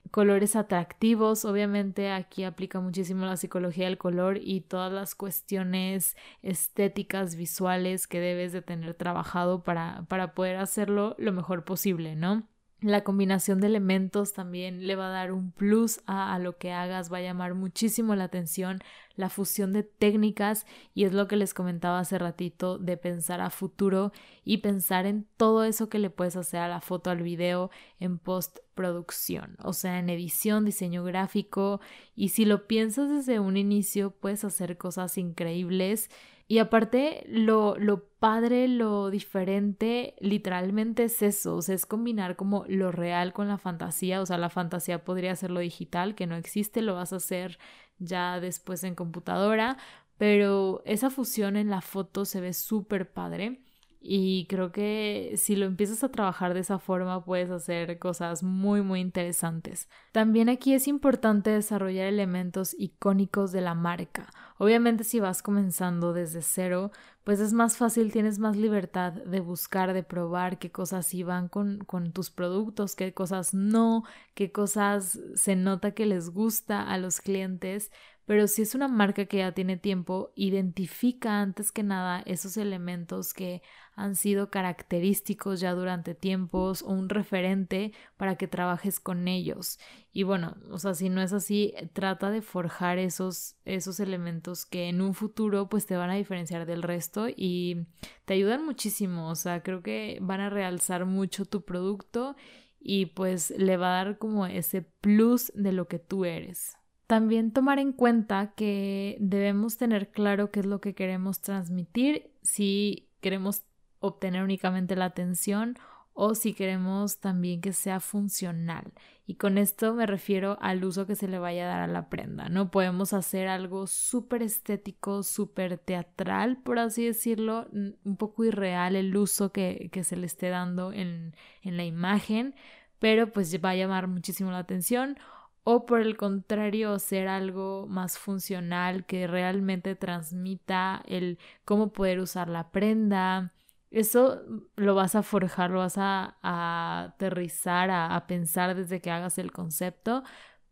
colores 0.09 0.55
atractivos. 0.55 1.45
Obviamente 1.45 2.11
aquí 2.11 2.45
aplica 2.45 2.79
muchísimo 2.79 3.25
la 3.25 3.37
psicología 3.37 3.85
del 3.85 3.99
color 3.99 4.39
y 4.41 4.61
todas 4.61 4.91
las 4.91 5.13
cuestiones 5.13 6.17
estéticas, 6.41 7.35
visuales 7.35 8.07
que 8.07 8.19
debes 8.19 8.53
de 8.53 8.63
tener 8.63 8.95
trabajado 8.95 9.63
para, 9.63 10.05
para 10.07 10.33
poder 10.33 10.57
hacerlo 10.57 11.15
lo 11.19 11.31
mejor 11.31 11.63
posible, 11.63 12.15
¿no? 12.15 12.47
La 12.83 13.05
combinación 13.05 13.61
de 13.61 13.67
elementos 13.67 14.33
también 14.33 14.85
le 14.85 14.97
va 14.97 15.07
a 15.07 15.11
dar 15.11 15.31
un 15.31 15.51
plus 15.51 16.01
a, 16.05 16.33
a, 16.33 16.39
lo 16.39 16.57
que 16.57 16.73
hagas, 16.73 17.11
va 17.11 17.19
a 17.19 17.21
llamar 17.21 17.55
muchísimo 17.55 18.13
la 18.13 18.25
atención, 18.25 18.79
la 19.15 19.29
fusión 19.29 19.71
de 19.71 19.83
técnicas 19.83 20.65
y 20.93 21.05
es 21.05 21.13
lo 21.13 21.29
que 21.29 21.37
les 21.37 21.53
comentaba 21.53 21.99
hace 21.99 22.17
ratito 22.17 22.77
de 22.77 22.97
pensar 22.97 23.39
a 23.39 23.49
futuro 23.49 24.11
y 24.43 24.57
pensar 24.57 25.05
en 25.05 25.25
todo 25.37 25.63
eso 25.63 25.87
que 25.87 25.97
le 25.97 26.09
puedes 26.09 26.35
hacer 26.35 26.59
a 26.59 26.67
la 26.67 26.81
foto, 26.81 27.09
al 27.09 27.21
video 27.21 27.71
en 28.01 28.17
postproducción, 28.17 29.55
o 29.63 29.71
sea, 29.71 29.99
en 29.99 30.09
edición, 30.09 30.65
diseño 30.65 31.05
gráfico 31.05 31.79
y 32.17 32.29
si 32.29 32.43
lo 32.43 32.67
piensas 32.67 33.09
desde 33.09 33.39
un 33.39 33.55
inicio 33.55 34.11
puedes 34.11 34.43
hacer 34.43 34.77
cosas 34.77 35.17
increíbles 35.17 36.09
y 36.47 36.59
aparte, 36.59 37.23
lo, 37.27 37.77
lo 37.77 38.05
padre, 38.19 38.67
lo 38.67 39.09
diferente, 39.09 40.15
literalmente 40.19 41.05
es 41.05 41.21
eso, 41.21 41.55
o 41.55 41.61
sea, 41.61 41.75
es 41.75 41.85
combinar 41.85 42.35
como 42.35 42.65
lo 42.67 42.91
real 42.91 43.33
con 43.33 43.47
la 43.47 43.57
fantasía, 43.57 44.21
o 44.21 44.25
sea, 44.25 44.37
la 44.37 44.49
fantasía 44.49 45.03
podría 45.03 45.35
ser 45.35 45.51
lo 45.51 45.61
digital, 45.61 46.15
que 46.15 46.27
no 46.27 46.35
existe, 46.35 46.81
lo 46.81 46.95
vas 46.95 47.13
a 47.13 47.17
hacer 47.17 47.59
ya 47.99 48.39
después 48.39 48.83
en 48.83 48.95
computadora, 48.95 49.77
pero 50.17 50.81
esa 50.85 51.09
fusión 51.09 51.55
en 51.57 51.69
la 51.69 51.81
foto 51.81 52.25
se 52.25 52.41
ve 52.41 52.53
súper 52.53 53.11
padre. 53.11 53.62
Y 54.05 54.47
creo 54.47 54.73
que 54.73 55.35
si 55.37 55.55
lo 55.55 55.65
empiezas 55.65 56.03
a 56.03 56.09
trabajar 56.09 56.53
de 56.53 56.59
esa 56.59 56.77
forma 56.77 57.23
puedes 57.23 57.49
hacer 57.49 57.99
cosas 57.99 58.43
muy 58.43 58.81
muy 58.81 58.99
interesantes. 58.99 59.87
También 60.11 60.49
aquí 60.49 60.73
es 60.73 60.89
importante 60.89 61.51
desarrollar 61.51 62.07
elementos 62.07 62.75
icónicos 62.77 63.53
de 63.53 63.61
la 63.61 63.75
marca. 63.75 64.27
Obviamente 64.57 65.05
si 65.05 65.21
vas 65.21 65.41
comenzando 65.41 66.11
desde 66.11 66.41
cero, 66.41 66.91
pues 67.23 67.39
es 67.39 67.53
más 67.53 67.77
fácil, 67.77 68.11
tienes 68.11 68.39
más 68.39 68.57
libertad 68.57 69.13
de 69.13 69.39
buscar, 69.39 69.93
de 69.93 70.03
probar 70.03 70.59
qué 70.59 70.69
cosas 70.69 71.05
sí 71.05 71.23
van 71.23 71.47
con, 71.47 71.79
con 71.85 72.11
tus 72.11 72.29
productos, 72.29 72.95
qué 72.95 73.13
cosas 73.13 73.53
no, 73.53 74.03
qué 74.33 74.51
cosas 74.51 75.17
se 75.35 75.55
nota 75.55 75.91
que 75.91 76.05
les 76.05 76.29
gusta 76.29 76.81
a 76.81 76.97
los 76.97 77.21
clientes 77.21 77.89
pero 78.25 78.47
si 78.47 78.61
es 78.61 78.73
una 78.73 78.87
marca 78.87 79.25
que 79.25 79.37
ya 79.37 79.51
tiene 79.51 79.77
tiempo, 79.77 80.31
identifica 80.35 81.41
antes 81.41 81.71
que 81.71 81.83
nada 81.83 82.21
esos 82.25 82.55
elementos 82.57 83.33
que 83.33 83.61
han 83.95 84.15
sido 84.15 84.49
característicos 84.49 85.59
ya 85.59 85.73
durante 85.73 86.15
tiempos 86.15 86.81
o 86.81 86.87
un 86.87 87.09
referente 87.09 87.91
para 88.17 88.35
que 88.37 88.47
trabajes 88.47 88.99
con 88.99 89.27
ellos. 89.27 89.77
Y 90.11 90.23
bueno, 90.23 90.55
o 90.71 90.79
sea, 90.79 90.93
si 90.93 91.09
no 91.09 91.21
es 91.21 91.33
así, 91.33 91.73
trata 91.93 92.31
de 92.31 92.41
forjar 92.41 92.97
esos, 92.97 93.55
esos 93.65 93.99
elementos 93.99 94.65
que 94.65 94.89
en 94.89 95.01
un 95.01 95.13
futuro 95.13 95.67
pues 95.69 95.85
te 95.85 95.97
van 95.97 96.09
a 96.09 96.15
diferenciar 96.15 96.65
del 96.65 96.81
resto 96.81 97.27
y 97.27 97.87
te 98.25 98.35
ayudan 98.35 98.65
muchísimo. 98.65 99.29
O 99.29 99.35
sea, 99.35 99.61
creo 99.63 99.83
que 99.83 100.17
van 100.21 100.39
a 100.39 100.49
realzar 100.49 101.05
mucho 101.05 101.45
tu 101.45 101.63
producto 101.63 102.35
y 102.79 103.07
pues 103.07 103.51
le 103.57 103.77
va 103.77 103.99
a 103.99 104.05
dar 104.05 104.17
como 104.17 104.45
ese 104.45 104.81
plus 104.81 105.51
de 105.55 105.71
lo 105.71 105.87
que 105.87 105.99
tú 105.99 106.25
eres. 106.25 106.77
También 107.13 107.51
tomar 107.51 107.77
en 107.77 107.93
cuenta 107.93 108.53
que 108.55 109.17
debemos 109.19 109.77
tener 109.77 110.09
claro 110.09 110.49
qué 110.49 110.61
es 110.61 110.65
lo 110.65 110.81
que 110.81 110.95
queremos 110.95 111.41
transmitir, 111.41 112.31
si 112.41 113.07
queremos 113.21 113.61
obtener 113.99 114.41
únicamente 114.41 114.95
la 114.95 115.05
atención 115.05 115.77
o 116.13 116.33
si 116.33 116.55
queremos 116.55 117.19
también 117.19 117.61
que 117.61 117.71
sea 117.71 117.99
funcional. 117.99 118.93
Y 119.27 119.35
con 119.35 119.59
esto 119.59 119.93
me 119.93 120.07
refiero 120.07 120.57
al 120.59 120.83
uso 120.83 121.05
que 121.05 121.13
se 121.13 121.27
le 121.27 121.37
vaya 121.37 121.65
a 121.65 121.67
dar 121.67 121.81
a 121.81 121.93
la 121.93 122.09
prenda. 122.09 122.49
No 122.49 122.71
podemos 122.71 123.13
hacer 123.13 123.47
algo 123.47 123.85
súper 123.85 124.41
estético, 124.41 125.21
súper 125.21 125.77
teatral, 125.77 126.63
por 126.63 126.79
así 126.79 127.05
decirlo, 127.05 127.67
un 127.71 128.17
poco 128.17 128.43
irreal 128.43 128.95
el 128.95 129.15
uso 129.15 129.51
que, 129.51 129.91
que 129.91 130.03
se 130.03 130.15
le 130.15 130.25
esté 130.25 130.49
dando 130.49 130.91
en, 130.91 131.35
en 131.61 131.77
la 131.77 131.85
imagen, 131.85 132.55
pero 132.97 133.31
pues 133.31 133.55
va 133.63 133.69
a 133.69 133.75
llamar 133.75 134.07
muchísimo 134.07 134.49
la 134.49 134.57
atención 134.57 135.15
o 135.63 135.85
por 135.85 136.01
el 136.01 136.17
contrario 136.17 136.99
ser 136.99 137.27
algo 137.27 137.87
más 137.87 138.17
funcional 138.17 139.05
que 139.05 139.27
realmente 139.27 139.95
transmita 139.95 141.01
el 141.07 141.39
cómo 141.65 141.93
poder 141.93 142.19
usar 142.19 142.49
la 142.49 142.71
prenda. 142.71 143.53
Eso 143.91 144.41
lo 144.75 144.95
vas 144.95 145.15
a 145.15 145.23
forjar, 145.23 145.69
lo 145.69 145.79
vas 145.79 145.97
a, 145.97 146.37
aterrizar, 146.41 147.91
a, 147.91 148.15
a, 148.15 148.27
pensar 148.27 148.75
desde 148.75 149.01
que 149.01 149.11
hagas 149.11 149.37
el 149.37 149.51
concepto, 149.51 150.23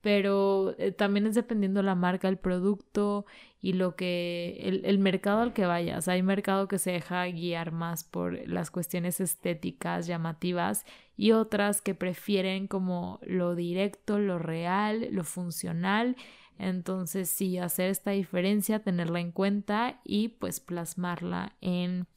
pero 0.02 0.76
eh, 0.78 0.92
también 0.92 1.28
es 1.28 1.36
dependiendo 1.36 1.84
la 1.84 1.96
marca, 1.96 2.28
el 2.28 2.38
producto 2.38 3.26
y 3.62 3.74
lo 3.74 3.96
que 3.96 4.58
el, 4.64 4.86
el, 4.86 5.00
mercado 5.00 5.42
al 5.42 5.54
que 5.54 5.66
vayas. 5.66 6.08
Hay 6.08 6.24
mercado 6.24 6.68
que 6.68 6.80
se 6.80 6.92
deja 6.92 7.26
guiar 7.28 7.72
más 7.72 8.04
por 8.04 8.48
las 8.48 8.72
cuestiones 8.72 9.20
estéticas 9.22 10.08
llamativas 10.08 10.86
y 11.16 11.34
otras 11.34 11.82
que 11.82 11.94
prefieren 11.94 12.68
como 12.68 13.20
lo 13.22 13.56
directo, 13.56 14.18
lo 14.18 14.40
real, 14.40 15.08
lo 15.12 15.24
funcional. 15.24 16.16
Entonces 16.58 17.30
sí, 17.30 17.58
hacer 17.60 17.90
esta 17.90 18.12
diferencia, 18.12 18.80
tenerla 18.80 19.20
en 19.20 19.32
cuenta 19.32 20.02
y 20.04 20.30
pues 20.30 20.60
plasmarla 20.60 21.56
en 21.62 22.08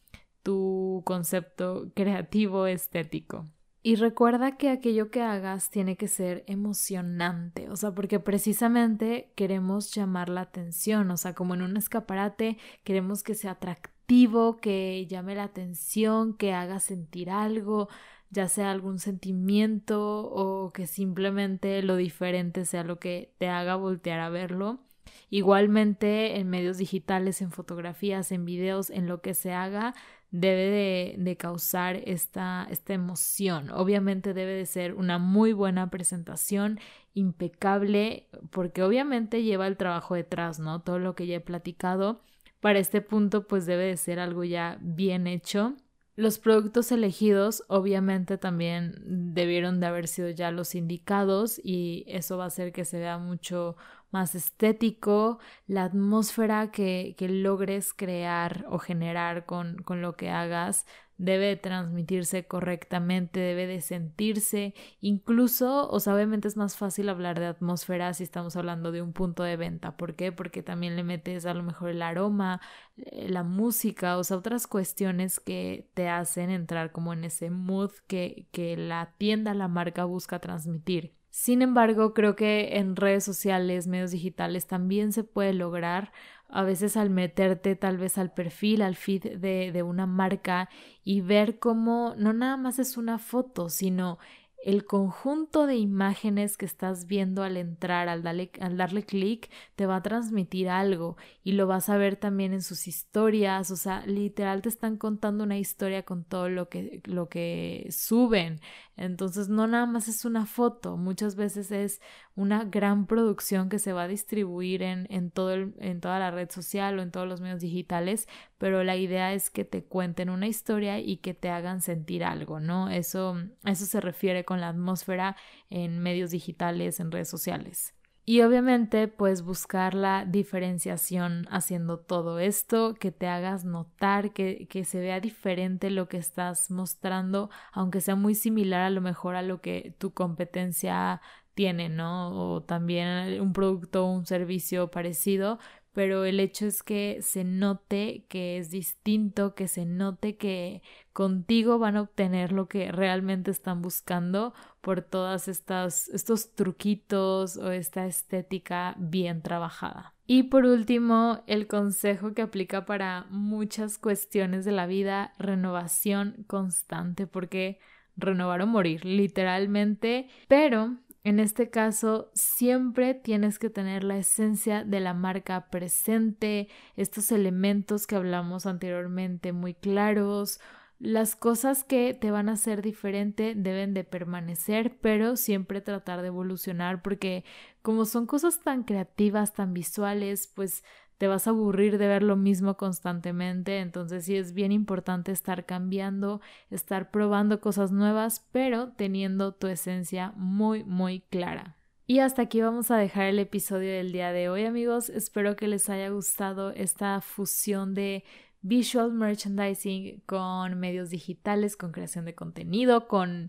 tu 0.42 1.02
concepto 1.04 1.90
creativo 1.94 2.66
estético. 2.66 3.46
Y 3.86 3.96
recuerda 3.96 4.56
que 4.56 4.70
aquello 4.70 5.10
que 5.10 5.20
hagas 5.20 5.68
tiene 5.68 5.98
que 5.98 6.08
ser 6.08 6.42
emocionante, 6.46 7.68
o 7.68 7.76
sea, 7.76 7.92
porque 7.92 8.18
precisamente 8.18 9.30
queremos 9.34 9.94
llamar 9.94 10.30
la 10.30 10.40
atención, 10.40 11.10
o 11.10 11.18
sea, 11.18 11.34
como 11.34 11.52
en 11.52 11.60
un 11.60 11.76
escaparate, 11.76 12.56
queremos 12.82 13.22
que 13.22 13.34
sea 13.34 13.50
atractivo, 13.50 14.56
que 14.56 15.06
llame 15.06 15.34
la 15.34 15.44
atención, 15.44 16.32
que 16.32 16.54
haga 16.54 16.80
sentir 16.80 17.28
algo, 17.28 17.90
ya 18.30 18.48
sea 18.48 18.70
algún 18.70 18.98
sentimiento 18.98 20.30
o 20.30 20.72
que 20.72 20.86
simplemente 20.86 21.82
lo 21.82 21.96
diferente 21.96 22.64
sea 22.64 22.84
lo 22.84 22.98
que 22.98 23.34
te 23.36 23.48
haga 23.50 23.76
voltear 23.76 24.20
a 24.20 24.30
verlo. 24.30 24.80
Igualmente 25.28 26.38
en 26.38 26.48
medios 26.48 26.78
digitales, 26.78 27.42
en 27.42 27.50
fotografías, 27.50 28.32
en 28.32 28.46
videos, 28.46 28.88
en 28.88 29.08
lo 29.08 29.20
que 29.20 29.34
se 29.34 29.52
haga, 29.52 29.94
debe 30.34 31.14
de, 31.16 31.36
causar 31.36 31.94
esta, 32.06 32.66
esta 32.68 32.92
emoción. 32.92 33.70
Obviamente 33.70 34.34
debe 34.34 34.52
de 34.52 34.66
ser 34.66 34.94
una 34.94 35.18
muy 35.18 35.52
buena 35.52 35.90
presentación, 35.90 36.80
impecable, 37.14 38.26
porque 38.50 38.82
obviamente 38.82 39.44
lleva 39.44 39.68
el 39.68 39.76
trabajo 39.76 40.16
detrás, 40.16 40.58
¿no? 40.58 40.82
Todo 40.82 40.98
lo 40.98 41.14
que 41.14 41.28
ya 41.28 41.36
he 41.36 41.40
platicado. 41.40 42.20
Para 42.58 42.80
este 42.80 43.00
punto, 43.00 43.46
pues 43.46 43.64
debe 43.64 43.84
de 43.84 43.96
ser 43.96 44.18
algo 44.18 44.42
ya 44.42 44.78
bien 44.80 45.28
hecho. 45.28 45.76
Los 46.16 46.40
productos 46.40 46.90
elegidos 46.90 47.62
obviamente 47.68 48.36
también 48.36 48.94
debieron 49.34 49.78
de 49.78 49.86
haber 49.86 50.08
sido 50.08 50.30
ya 50.30 50.50
los 50.50 50.74
indicados 50.74 51.60
y 51.62 52.04
eso 52.08 52.38
va 52.38 52.44
a 52.44 52.48
hacer 52.48 52.72
que 52.72 52.84
se 52.84 52.98
vea 52.98 53.18
mucho 53.18 53.76
más 54.14 54.35
estético, 54.35 55.38
la 55.66 55.85
atmósfera 55.85 56.70
que, 56.70 57.14
que 57.18 57.29
logres 57.29 57.92
crear 57.92 58.64
o 58.70 58.79
generar 58.79 59.44
con, 59.44 59.77
con 59.83 60.00
lo 60.00 60.16
que 60.16 60.31
hagas 60.31 60.87
debe 61.16 61.57
transmitirse 61.57 62.46
correctamente, 62.46 63.38
debe 63.40 63.66
de 63.66 63.81
sentirse, 63.81 64.74
incluso, 65.00 65.88
o 65.90 66.00
sea, 66.00 66.14
obviamente 66.14 66.48
es 66.48 66.57
más 66.57 66.77
fácil 66.77 67.09
hablar 67.09 67.38
de 67.38 67.46
atmósfera 67.46 68.12
si 68.14 68.24
estamos 68.24 68.57
hablando 68.57 68.90
de 68.92 69.03
un 69.03 69.12
punto 69.12 69.42
de 69.44 69.57
venta. 69.57 69.96
¿Por 69.96 70.16
qué? 70.16 70.33
Porque 70.33 70.62
también 70.62 70.96
le 70.96 71.05
metes 71.05 71.46
a 71.46 71.55
lo 71.55 71.62
mejor 71.62 71.90
el 71.90 72.03
aroma, 72.03 72.61
eh, 72.96 73.29
la 73.29 73.42
música, 73.44 74.18
o 74.18 74.24
sea, 74.24 74.37
otras 74.38 74.66
cuestiones 74.66 75.40
que 75.40 75.88
te 75.94 76.09
hacen 76.09 76.50
entrar 76.50 76.92
como 76.92 77.12
en 77.12 77.24
ese 77.24 77.50
mood 77.50 77.92
que, 78.09 78.48
que 78.53 78.77
la 78.77 79.14
tienda, 79.18 79.55
la 79.55 79.68
marca 79.68 80.05
busca 80.05 80.40
transmitir. 80.40 81.14
Sin 81.36 81.62
embargo, 81.62 82.14
creo 82.14 82.36
que 82.36 82.76
en 82.78 82.94
redes 82.94 83.24
sociales, 83.24 83.88
medios 83.88 84.12
digitales, 84.12 84.68
también 84.68 85.12
se 85.12 85.24
puede 85.24 85.52
lograr 85.52 86.12
a 86.48 86.62
veces 86.62 86.96
al 86.96 87.10
meterte 87.10 87.74
tal 87.74 87.98
vez 87.98 88.18
al 88.18 88.32
perfil, 88.32 88.82
al 88.82 88.94
feed 88.94 89.38
de, 89.38 89.72
de 89.72 89.82
una 89.82 90.06
marca 90.06 90.68
y 91.02 91.22
ver 91.22 91.58
cómo 91.58 92.14
no 92.16 92.32
nada 92.32 92.56
más 92.56 92.78
es 92.78 92.96
una 92.96 93.18
foto, 93.18 93.68
sino 93.68 94.20
el 94.64 94.87
conjunto 94.87 95.66
de 95.66 95.77
imágenes 95.77 96.57
que 96.57 96.64
estás 96.64 97.07
viendo 97.07 97.42
al 97.42 97.59
entrar, 97.59 98.09
al 98.09 98.22
darle, 98.22 98.50
al 98.61 98.79
darle 98.79 99.03
clic, 99.05 99.50
te 99.77 99.85
va 99.85 99.96
a 99.96 100.03
transmitir 100.03 100.70
algo 100.70 101.18
y 101.42 101.53
lo 101.53 101.66
vas 101.66 101.90
a 101.90 101.98
ver 101.98 102.16
también 102.16 102.55
en 102.55 102.62
sus 102.62 102.87
historias, 102.88 103.70
o 103.70 103.77
sea, 103.77 104.07
literal 104.07 104.62
te 104.62 104.70
están 104.70 104.96
contando 104.96 105.44
una 105.44 105.59
historia 105.59 106.05
con 106.05 106.24
todo 106.24 106.48
lo 106.48 106.70
que, 106.70 107.03
lo 107.05 107.29
que 107.29 107.88
suben. 107.90 108.59
Entonces 108.96 109.48
no 109.48 109.66
nada 109.66 109.87
más 109.87 110.09
es 110.09 110.24
una 110.24 110.46
foto, 110.46 110.96
muchas 110.96 111.35
veces 111.37 111.70
es 111.70 112.00
una 112.37 112.64
gran 112.64 113.07
producción 113.07 113.68
que 113.68 113.79
se 113.79 113.92
va 113.92 114.05
a 114.05 114.09
distribuir 114.09 114.83
en, 114.83 115.07
en, 115.11 115.31
todo 115.31 115.53
en 115.53 116.00
toda 116.00 116.18
la 116.18 116.31
red 116.31 116.50
social 116.50 116.98
o 116.98 117.03
en 117.03 117.11
todos 117.11 117.29
los 117.29 117.40
medios 117.40 117.61
digitales, 117.61 118.29
pero 118.57 118.83
la 118.83 118.96
idea 118.96 119.35
es 119.35 119.50
que 119.50 119.64
te 119.64 119.85
cuenten 119.85 120.31
una 120.31 120.46
historia 120.46 121.00
y 121.00 121.18
que 121.18 121.35
te 121.35 121.50
hagan 121.50 121.83
sentir 121.83 122.24
algo, 122.24 122.61
¿no? 122.61 122.88
Eso, 122.88 123.37
eso 123.64 123.85
se 123.85 124.00
refiere 124.00 124.44
con 124.44 124.53
la 124.60 124.68
atmósfera 124.68 125.36
en 125.70 125.98
medios 125.98 126.30
digitales, 126.30 127.00
en 127.00 127.10
redes 127.10 127.28
sociales. 127.28 127.94
Y 128.26 128.40
obviamente, 128.40 129.06
pues 129.06 129.42
buscar 129.42 129.92
la 129.92 130.24
diferenciación 130.24 131.46
haciendo 131.50 131.98
todo 131.98 132.38
esto, 132.38 132.94
que 132.94 133.12
te 133.12 133.26
hagas 133.26 133.66
notar, 133.66 134.32
que, 134.32 134.66
que, 134.66 134.84
se 134.84 134.98
vea 134.98 135.20
diferente 135.20 135.90
lo 135.90 136.08
que 136.08 136.16
estás 136.16 136.70
mostrando, 136.70 137.50
aunque 137.72 138.00
sea 138.00 138.16
muy 138.16 138.34
similar 138.34 138.80
a 138.80 138.88
lo 138.88 139.02
mejor 139.02 139.36
a 139.36 139.42
lo 139.42 139.60
que 139.60 139.94
tu 139.98 140.14
competencia 140.14 141.20
tiene, 141.52 141.90
¿no? 141.90 142.30
O 142.54 142.62
también 142.62 143.40
un 143.42 143.52
producto 143.52 144.06
o 144.06 144.10
un 144.12 144.26
servicio 144.26 144.90
parecido, 144.90 145.58
pero 145.94 146.24
el 146.24 146.40
hecho 146.40 146.66
es 146.66 146.83
que 146.83 147.18
se 147.22 147.44
note 147.44 148.26
que 148.28 148.59
es 148.59 148.70
distinto, 148.70 149.54
que 149.54 149.68
se 149.68 149.87
note 149.87 150.37
que 150.37 150.83
contigo 151.12 151.78
van 151.78 151.96
a 151.96 152.02
obtener 152.02 152.52
lo 152.52 152.68
que 152.68 152.92
realmente 152.92 153.50
están 153.50 153.80
buscando 153.80 154.52
por 154.80 155.00
todas 155.00 155.48
estas 155.48 156.09
estos 156.09 156.54
truquitos 156.54 157.57
o 157.57 157.70
esta 157.70 158.07
estética 158.07 158.94
bien 158.98 159.40
trabajada. 159.40 160.14
Y 160.26 160.44
por 160.44 160.64
último, 160.64 161.42
el 161.46 161.66
consejo 161.66 162.35
que 162.35 162.42
aplica 162.42 162.87
para 162.87 163.26
muchas 163.30 163.98
cuestiones 163.98 164.64
de 164.64 164.72
la 164.72 164.87
vida, 164.87 165.35
renovación 165.38 166.44
constante, 166.46 167.26
porque 167.26 167.78
renovar 168.16 168.62
o 168.62 168.66
morir, 168.66 169.04
literalmente, 169.04 170.28
pero 170.48 170.96
en 171.24 171.40
este 171.40 171.70
caso, 171.70 172.30
siempre 172.34 173.14
tienes 173.14 173.58
que 173.58 173.70
tener 173.70 174.04
la 174.04 174.18
esencia 174.18 174.84
de 174.84 175.00
la 175.00 175.14
marca 175.14 175.70
presente, 175.70 176.68
estos 176.96 177.32
elementos 177.32 178.06
que 178.06 178.16
hablamos 178.16 178.66
anteriormente 178.66 179.52
muy 179.52 179.72
claros, 179.74 180.60
las 180.98 181.34
cosas 181.34 181.82
que 181.82 182.14
te 182.14 182.30
van 182.30 182.48
a 182.48 182.52
hacer 182.52 182.80
diferente 182.82 183.54
deben 183.56 183.94
de 183.94 184.04
permanecer, 184.04 184.96
pero 185.00 185.37
siempre 185.37 185.80
tratar 185.80 186.22
de 186.22 186.28
evolucionar 186.28 187.02
porque 187.02 187.44
como 187.82 188.04
son 188.04 188.26
cosas 188.26 188.60
tan 188.60 188.84
creativas, 188.84 189.54
tan 189.54 189.74
visuales, 189.74 190.50
pues 190.54 190.84
te 191.24 191.28
vas 191.28 191.46
a 191.46 191.50
aburrir 191.52 191.96
de 191.96 192.06
ver 192.06 192.22
lo 192.22 192.37
mismo 192.37 192.76
constantemente, 192.76 193.78
entonces 193.78 194.26
sí 194.26 194.37
es 194.37 194.52
bien 194.52 194.72
importante 194.72 195.32
estar 195.32 195.64
cambiando, 195.64 196.42
estar 196.68 197.10
probando 197.10 197.62
cosas 197.62 197.92
nuevas, 197.92 198.46
pero 198.52 198.92
teniendo 198.92 199.52
tu 199.52 199.66
esencia 199.66 200.34
muy, 200.37 200.84
muy 200.84 201.20
clara. 201.20 201.78
Y 202.06 202.18
hasta 202.18 202.42
aquí 202.42 202.60
vamos 202.60 202.90
a 202.90 202.98
dejar 202.98 203.24
el 203.24 203.38
episodio 203.38 203.90
del 203.90 204.12
día 204.12 204.32
de 204.32 204.50
hoy 204.50 204.66
amigos, 204.66 205.08
espero 205.08 205.56
que 205.56 205.66
les 205.66 205.88
haya 205.88 206.10
gustado 206.10 206.72
esta 206.72 207.22
fusión 207.22 207.94
de 207.94 208.22
visual 208.60 209.10
merchandising 209.10 210.20
con 210.26 210.78
medios 210.78 211.08
digitales, 211.08 211.78
con 211.78 211.90
creación 211.90 212.26
de 212.26 212.34
contenido, 212.34 213.08
con 213.08 213.48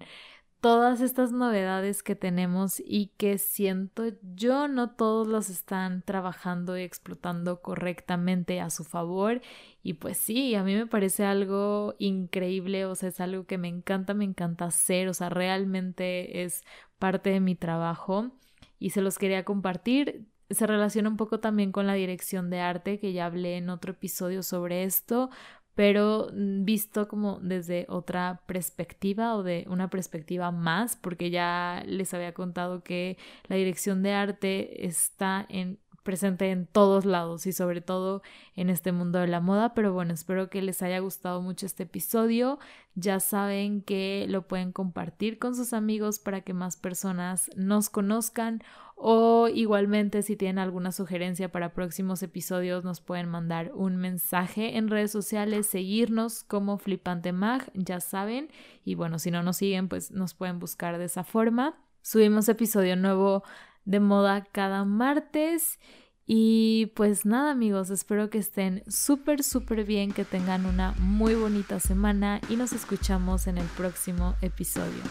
todas 0.66 1.00
estas 1.00 1.32
novedades 1.32 2.02
que 2.02 2.16
tenemos 2.16 2.82
y 2.84 3.12
que 3.18 3.38
siento 3.38 4.06
yo 4.34 4.68
no 4.68 4.90
todos 4.96 5.28
los 5.28 5.52
están 5.52 6.02
trabajando 6.02 6.76
y 6.76 6.82
explotando 6.82 7.62
correctamente 7.62 8.60
a 8.60 8.72
su 8.72 8.84
favor 8.84 9.42
y 9.84 9.94
pues 9.94 10.18
sí, 10.18 10.56
a 10.56 10.64
mí 10.64 10.74
me 10.74 10.88
parece 10.88 11.24
algo 11.24 11.94
increíble, 12.00 12.88
o 12.88 12.96
sea, 12.96 13.10
es 13.10 13.20
algo 13.20 13.46
que 13.46 13.60
me 13.60 13.68
encanta, 13.68 14.16
me 14.16 14.24
encanta 14.26 14.66
hacer, 14.66 15.08
o 15.08 15.14
sea, 15.14 15.30
realmente 15.30 16.44
es 16.44 16.64
parte 16.98 17.30
de 17.30 17.42
mi 17.42 17.54
trabajo 17.54 18.32
y 18.80 18.90
se 18.90 19.04
los 19.04 19.20
quería 19.20 19.46
compartir. 19.46 20.26
Se 20.50 20.66
relaciona 20.66 21.10
un 21.10 21.18
poco 21.18 21.40
también 21.40 21.72
con 21.72 21.86
la 21.86 21.94
dirección 21.94 22.50
de 22.50 22.62
arte, 22.62 23.00
que 23.00 23.14
ya 23.14 23.28
hablé 23.28 23.58
en 23.58 23.70
otro 23.70 23.92
episodio 23.92 24.42
sobre 24.42 24.84
esto, 24.84 25.30
pero 25.76 26.30
mm, 26.34 26.66
visto 26.66 27.08
como 27.08 27.40
desde 27.42 27.86
otra 27.90 28.42
perspectiva 28.48 29.36
o 29.36 29.44
de 29.44 29.66
una 29.70 29.90
perspectiva 29.90 30.52
más, 30.52 30.96
porque 30.96 31.30
ya 31.30 31.84
les 31.86 32.14
había 32.14 32.34
contado 32.34 32.84
que 32.84 33.18
la 33.48 33.58
dirección 33.58 34.02
de 34.02 34.14
arte 34.14 34.86
está 34.88 35.46
en 35.50 35.80
presente 36.06 36.52
en 36.52 36.68
todos 36.68 37.04
lados 37.04 37.46
y 37.48 37.52
sobre 37.52 37.82
todo 37.82 38.22
en 38.56 38.70
este 38.70 38.94
mundo 38.94 39.20
de 39.20 39.28
la 39.28 39.42
moda. 39.42 39.74
Pero 39.74 39.92
bueno, 39.92 40.14
espero 40.14 40.50
que 40.50 40.62
les 40.62 40.82
haya 40.82 41.00
gustado 41.00 41.42
mucho 41.42 41.66
este 41.66 41.84
episodio. 41.84 42.60
Ya 42.94 43.20
saben 43.20 43.82
que 43.82 44.26
lo 44.30 44.48
pueden 44.48 44.72
compartir 44.72 45.40
con 45.40 45.56
sus 45.56 45.74
amigos 45.74 46.20
para 46.20 46.42
que 46.42 46.54
más 46.54 46.78
personas 46.78 47.52
nos 47.58 47.90
conozcan 47.90 48.64
o 48.96 49.50
igualmente 49.50 50.22
si 50.22 50.38
tienen 50.38 50.60
alguna 50.60 50.94
sugerencia 50.94 51.52
para 51.52 51.74
próximos 51.74 52.24
episodios 52.24 52.86
nos 52.86 53.02
pueden 53.02 53.28
mandar 53.28 53.72
un 53.74 53.98
mensaje 53.98 54.78
en 54.78 54.88
redes 54.88 55.12
sociales, 55.12 55.68
seguirnos 55.68 56.44
como 56.44 56.78
Flipante 56.78 57.34
Mag, 57.34 57.70
ya 57.74 58.00
saben. 58.00 58.50
Y 58.86 58.96
bueno, 58.96 59.20
si 59.20 59.32
no 59.32 59.44
nos 59.44 59.58
siguen 59.58 59.90
pues 59.90 60.12
nos 60.12 60.34
pueden 60.34 60.60
buscar 60.60 60.98
de 60.98 61.06
esa 61.06 61.26
forma. 61.26 61.76
Subimos 62.04 62.48
episodio 62.48 62.96
nuevo 62.96 63.44
de 63.86 64.00
moda 64.00 64.46
cada 64.52 64.84
martes. 64.84 65.80
Y 66.28 66.88
pues 66.96 67.26
nada 67.26 67.52
amigos, 67.52 67.92
espero 67.92 68.32
que 68.32 68.40
estén 68.40 68.84
súper, 68.88 69.44
súper 69.44 69.86
bien, 69.86 70.12
que 70.12 70.26
tengan 70.26 70.66
una 70.66 70.94
muy 70.98 71.36
bonita 71.36 71.80
semana 71.80 72.42
y 72.50 72.56
nos 72.56 72.74
escuchamos 72.74 73.46
en 73.46 73.60
el 73.60 73.68
próximo 73.78 74.36
episodio. 74.42 75.04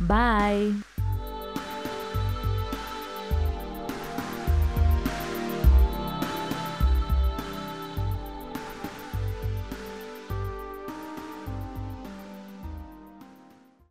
Bye. 0.00 0.91